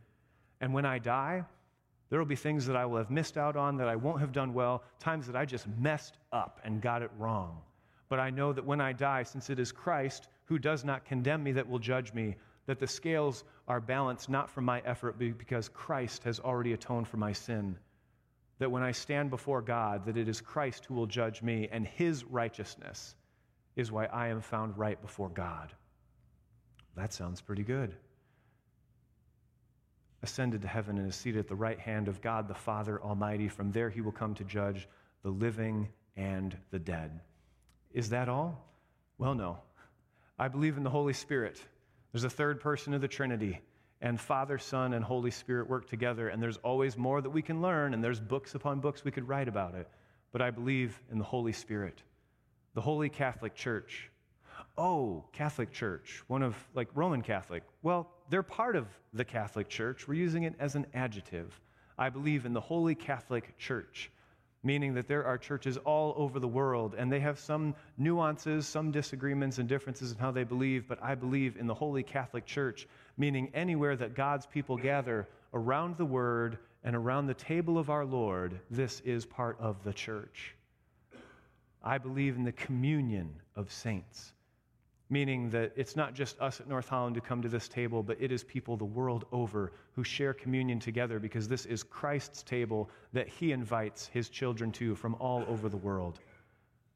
And 0.60 0.74
when 0.74 0.86
I 0.86 1.00
die, 1.00 1.46
there 2.13 2.19
will 2.19 2.28
be 2.28 2.36
things 2.36 2.67
that 2.67 2.76
I 2.76 2.86
will 2.86 2.99
have 2.99 3.10
missed 3.10 3.39
out 3.39 3.56
on, 3.56 3.76
that 3.78 3.88
I 3.88 3.95
won't 3.95 4.19
have 4.19 4.32
done 4.32 4.54
well, 4.54 4.84
times 4.99 5.26
that 5.26 5.36
I 5.36 5.45
just 5.45 5.65
messed 5.80 6.19
up 6.32 6.60
and 6.63 6.80
got 6.80 7.02
it 7.02 7.10
wrong. 7.17 7.58
But 8.08 8.19
I 8.19 8.30
know 8.30 8.54
that 8.54 8.63
when 8.63 8.80
I 8.80 8.93
die, 8.93 9.23
since 9.23 9.49
it 9.49 9.58
is 9.58 9.71
Christ 9.71 10.28
who 10.45 10.60
does 10.60 10.86
not 10.86 11.06
condemn 11.06 11.41
me 11.41 11.54
that 11.54 11.67
will 11.67 11.80
judge 11.80 12.13
me, 12.13 12.36
that 12.67 12.78
the 12.78 12.86
scales 12.86 13.45
are 13.67 13.82
balanced 13.82 14.30
not 14.30 14.47
from 14.47 14.63
my 14.63 14.80
effort, 14.86 15.15
but 15.17 15.39
because 15.39 15.69
Christ 15.69 16.23
has 16.26 16.39
already 16.39 16.73
atoned 16.73 17.08
for 17.08 17.17
my 17.17 17.34
sin. 17.34 17.76
That 18.60 18.69
when 18.69 18.84
I 18.84 18.91
stand 18.91 19.32
before 19.32 19.63
God, 19.63 20.06
that 20.06 20.15
it 20.15 20.30
is 20.30 20.39
Christ 20.39 20.86
who 20.86 20.93
will 20.93 21.08
judge 21.08 21.41
me, 21.41 21.67
and 21.71 21.84
his 21.84 22.23
righteousness 22.26 23.15
is 23.76 23.91
why 23.91 24.06
I 24.06 24.28
am 24.28 24.41
found 24.41 24.78
right 24.78 25.02
before 25.02 25.30
God. 25.30 25.73
That 26.95 27.12
sounds 27.12 27.41
pretty 27.41 27.63
good 27.63 27.95
ascended 30.24 30.62
to 30.62 30.68
heaven 30.68 30.98
and 30.98 31.08
is 31.08 31.16
seated 31.16 31.40
at 31.40 31.48
the 31.48 31.56
right 31.56 31.80
hand 31.80 32.08
of 32.08 32.22
God 32.22 32.48
the 32.48 32.54
Father 32.56 33.00
Almighty. 33.02 33.50
From 33.50 33.72
there 33.72 33.90
he 33.90 34.02
will 34.02 34.14
come 34.14 34.34
to 34.36 34.44
judge 34.44 34.88
the 35.22 35.30
living 35.30 35.90
and 36.16 36.58
the 36.72 36.80
dead. 36.80 37.20
Is 37.92 38.10
that 38.10 38.30
all? 38.30 38.66
Well, 39.18 39.36
no. 39.36 39.58
I 40.40 40.48
believe 40.48 40.78
in 40.78 40.84
the 40.84 40.90
Holy 40.90 41.14
Spirit. 41.14 41.62
There's 42.12 42.24
a 42.24 42.30
third 42.30 42.62
person 42.62 42.94
of 42.94 43.02
the 43.02 43.08
Trinity, 43.08 43.60
and 44.02 44.20
Father, 44.20 44.58
Son, 44.58 44.94
and 44.94 45.04
Holy 45.04 45.32
Spirit 45.32 45.70
work 45.70 45.90
together, 45.90 46.30
and 46.30 46.42
there's 46.42 46.58
always 46.58 46.98
more 46.98 47.22
that 47.22 47.30
we 47.30 47.42
can 47.42 47.62
learn, 47.62 47.94
and 47.94 48.04
there's 48.04 48.20
books 48.20 48.56
upon 48.56 48.80
books 48.80 49.04
we 49.04 49.12
could 49.12 49.28
write 49.28 49.48
about 49.48 49.76
it. 49.76 49.88
But 50.32 50.42
I 50.42 50.52
believe 50.52 51.00
in 51.12 51.20
the 51.20 51.24
Holy 51.24 51.54
Spirit, 51.54 52.02
the 52.74 52.82
Holy 52.82 53.10
Catholic 53.10 53.56
Church. 53.56 54.10
Oh, 54.78 55.24
Catholic 55.32 55.72
Church, 55.72 56.24
one 56.28 56.42
of 56.42 56.56
like 56.74 56.88
Roman 56.96 57.22
Catholic. 57.22 57.62
Well, 57.84 58.10
they're 58.30 58.42
part 58.42 58.76
of 58.76 58.88
the 59.14 59.24
Catholic 59.24 59.70
Church. 59.70 60.08
We're 60.08 60.16
using 60.16 60.44
it 60.44 60.56
as 60.60 60.74
an 60.76 60.88
adjective. 60.96 61.60
I 62.00 62.10
believe 62.10 62.48
in 62.48 62.54
the 62.54 62.62
Holy 62.62 62.96
Catholic 62.96 63.56
Church, 63.60 64.10
meaning 64.64 64.96
that 64.96 65.08
there 65.08 65.26
are 65.26 65.38
churches 65.38 65.78
all 65.78 66.16
over 66.18 66.40
the 66.40 66.48
world, 66.48 66.96
and 66.98 67.12
they 67.12 67.20
have 67.20 67.38
some 67.38 67.76
nuances, 68.00 68.66
some 68.66 68.90
disagreements, 68.90 69.60
and 69.60 69.70
differences 69.70 70.12
in 70.12 70.18
how 70.18 70.32
they 70.32 70.44
believe, 70.44 70.88
but 70.88 70.98
I 71.04 71.14
believe 71.14 71.56
in 71.58 71.68
the 71.68 71.74
Holy 71.76 72.02
Catholic 72.02 72.48
Church, 72.48 72.88
meaning 73.16 73.52
anywhere 73.54 73.96
that 73.96 74.16
God's 74.16 74.48
people 74.48 74.76
gather 74.76 75.28
around 75.54 75.98
the 75.98 76.06
Word 76.06 76.58
and 76.84 76.96
around 76.96 77.28
the 77.28 77.36
table 77.36 77.78
of 77.78 77.92
our 77.92 78.06
Lord, 78.06 78.60
this 78.72 79.02
is 79.02 79.24
part 79.24 79.56
of 79.60 79.84
the 79.84 79.94
church. 79.94 80.56
I 81.84 82.00
believe 82.00 82.38
in 82.38 82.44
the 82.44 82.52
communion 82.54 83.30
of 83.56 83.72
saints 83.72 84.34
meaning 85.10 85.50
that 85.50 85.74
it's 85.76 85.96
not 85.96 86.13
just 86.13 86.39
us 86.39 86.60
at 86.60 86.68
North 86.68 86.88
Holland 86.88 87.16
who 87.16 87.22
come 87.22 87.42
to 87.42 87.50
this 87.50 87.68
table, 87.68 88.04
but 88.04 88.18
it 88.20 88.32
is 88.32 88.44
people 88.44 88.78
the 88.78 88.86
world 88.86 89.26
over 89.32 89.72
who 89.94 90.04
share 90.04 90.34
communion 90.34 90.80
together 90.80 91.20
because 91.20 91.48
this 91.48 91.66
is 91.66 91.84
Christ's 91.84 92.44
table 92.44 92.89
that 93.12 93.28
he 93.28 93.52
invites 93.52 94.08
his 94.08 94.30
children 94.30 94.72
to 94.74 94.96
from 94.96 95.16
all 95.16 95.44
over 95.48 95.70
the 95.70 95.78
world. 95.78 96.20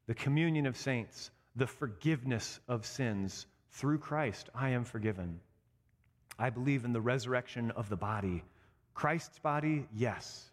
The 0.06 0.14
communion 0.14 0.66
of 0.66 0.76
saints, 0.76 1.30
the 1.56 1.66
forgiveness 1.66 2.60
of 2.66 2.86
sins 2.86 3.46
through 3.72 3.98
Christ, 3.98 4.48
I 4.54 4.70
am 4.70 4.84
forgiven. 4.84 5.40
I 6.38 6.50
believe 6.50 6.84
in 6.84 6.92
the 6.92 7.00
resurrection 7.00 7.70
of 7.72 7.88
the 7.88 7.96
body. 7.96 8.42
Christ's 8.94 9.38
body, 9.38 9.86
yes. 9.94 10.50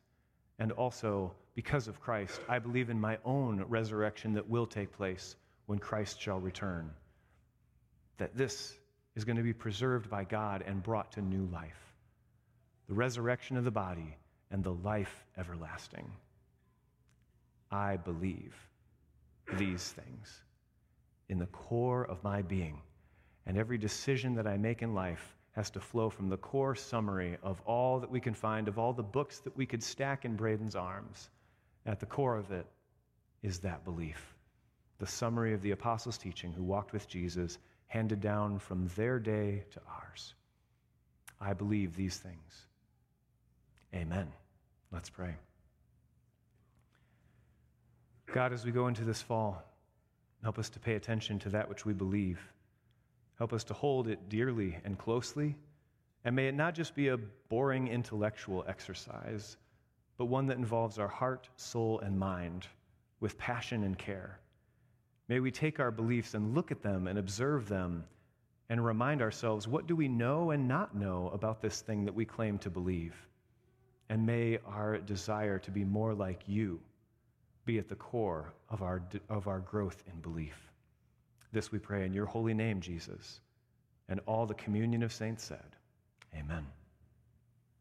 And 0.60 0.72
also, 0.74 1.34
because 1.56 1.88
of 1.88 2.02
Christ, 2.02 2.42
I 2.50 2.60
believe 2.60 2.90
in 2.90 3.00
my 3.00 3.18
own 3.24 3.64
resurrection 3.68 4.34
that 4.34 4.50
will 4.50 4.66
take 4.66 4.92
place 4.92 5.36
when 5.68 5.80
Christ 5.80 6.20
shall 6.22 6.40
return 6.40 6.92
that 8.18 8.36
this 8.36 8.78
is 9.16 9.24
going 9.24 9.38
to 9.38 9.44
be 9.44 9.54
preserved 9.54 10.10
by 10.10 10.24
God 10.24 10.64
and 10.66 10.84
brought 10.84 11.12
to 11.14 11.22
new 11.22 11.46
life 11.52 11.86
the 12.88 12.94
resurrection 12.94 13.58
of 13.58 13.64
the 13.64 13.72
body 13.72 14.16
and 14.52 14.64
the 14.64 14.74
life 14.74 15.26
everlasting. 15.38 16.12
I 17.72 17.98
believe 17.98 18.56
these 19.58 19.90
things 19.90 20.44
in 21.30 21.40
the 21.40 21.48
core 21.48 22.06
of 22.06 22.24
my 22.24 22.42
being, 22.44 22.80
and 23.48 23.58
every 23.58 23.78
decision 23.78 24.36
that 24.36 24.46
I 24.46 24.58
make 24.58 24.84
in 24.84 24.94
life 24.94 25.36
has 25.54 25.70
to 25.72 25.80
flow 25.80 26.10
from 26.10 26.30
the 26.30 26.38
core 26.38 26.76
summary 26.76 27.38
of 27.42 27.62
all 27.62 28.00
that 28.00 28.12
we 28.12 28.20
can 28.20 28.34
find, 28.34 28.68
of 28.68 28.78
all 28.78 28.94
the 28.94 29.02
books 29.02 29.40
that 29.40 29.56
we 29.56 29.66
could 29.66 29.82
stack 29.82 30.26
in 30.26 30.36
Braden's 30.36 30.76
arms. 30.76 31.30
At 31.86 32.00
the 32.00 32.06
core 32.06 32.36
of 32.36 32.52
it 32.52 32.68
is 33.42 33.60
that 33.60 33.84
belief. 33.84 34.36
The 35.00 35.08
summary 35.08 35.54
of 35.54 35.62
the 35.62 35.72
apostles' 35.72 36.18
teaching 36.18 36.52
who 36.52 36.64
walked 36.64 36.94
with 36.94 37.08
Jesus 37.08 37.58
handed 37.88 38.22
down 38.22 38.60
from 38.60 38.90
their 38.96 39.20
day 39.20 39.64
to 39.72 39.82
ours. 39.88 40.34
I 41.40 41.54
believe 41.54 41.96
these 41.96 42.18
things. 42.18 42.66
Amen. 43.94 44.32
Let's 44.92 45.10
pray. 45.10 45.36
God, 48.34 48.52
as 48.54 48.66
we 48.66 48.72
go 48.72 48.88
into 48.88 49.04
this 49.04 49.22
fall, 49.22 49.64
help 50.44 50.60
us 50.60 50.70
to 50.70 50.80
pay 50.80 50.96
attention 50.96 51.40
to 51.40 51.50
that 51.50 51.70
which 51.70 51.86
we 51.86 51.94
believe. 51.94 52.40
Help 53.38 53.54
us 53.54 53.64
to 53.66 53.74
hold 53.74 54.08
it 54.08 54.30
dearly 54.30 54.78
and 54.84 54.98
closely. 54.98 55.56
And 56.24 56.36
may 56.36 56.48
it 56.48 56.56
not 56.56 56.74
just 56.74 56.96
be 56.96 57.10
a 57.10 57.18
boring 57.50 57.88
intellectual 57.88 58.66
exercise, 58.68 59.58
but 60.18 60.26
one 60.26 60.48
that 60.48 60.58
involves 60.58 60.98
our 60.98 61.08
heart, 61.08 61.50
soul, 61.56 62.00
and 62.00 62.18
mind 62.18 62.68
with 63.20 63.38
passion 63.38 63.84
and 63.84 63.98
care. 63.98 64.40
May 65.28 65.40
we 65.40 65.52
take 65.52 65.80
our 65.80 65.92
beliefs 65.92 66.34
and 66.34 66.54
look 66.54 66.72
at 66.72 66.82
them 66.82 67.08
and 67.08 67.18
observe 67.18 67.68
them 67.68 68.06
and 68.70 68.84
remind 68.84 69.22
ourselves 69.22 69.68
what 69.68 69.88
do 69.88 69.96
we 69.96 70.08
know 70.08 70.52
and 70.52 70.68
not 70.68 70.96
know 70.96 71.30
about 71.34 71.62
this 71.62 71.82
thing 71.82 72.06
that 72.06 72.14
we 72.14 72.26
claim 72.26 72.58
to 72.60 72.70
believe? 72.70 73.16
And 74.10 74.26
may 74.26 74.60
our 74.68 74.98
desire 74.98 75.58
to 75.60 75.72
be 75.72 75.84
more 75.84 76.14
like 76.14 76.44
you 76.48 76.80
be 77.66 77.80
at 77.80 77.90
the 77.90 77.96
core 77.96 78.54
of 78.70 78.84
our, 78.84 79.02
of 79.30 79.48
our 79.48 79.60
growth 79.60 80.04
in 80.12 80.20
belief. 80.22 80.72
This 81.52 81.72
we 81.72 81.80
pray 81.80 82.06
in 82.06 82.14
your 82.14 82.26
holy 82.26 82.54
name, 82.54 82.80
Jesus. 82.80 83.40
And 84.08 84.20
all 84.28 84.46
the 84.46 84.54
communion 84.54 85.02
of 85.02 85.12
saints 85.12 85.44
said, 85.44 85.76
Amen. 86.36 86.68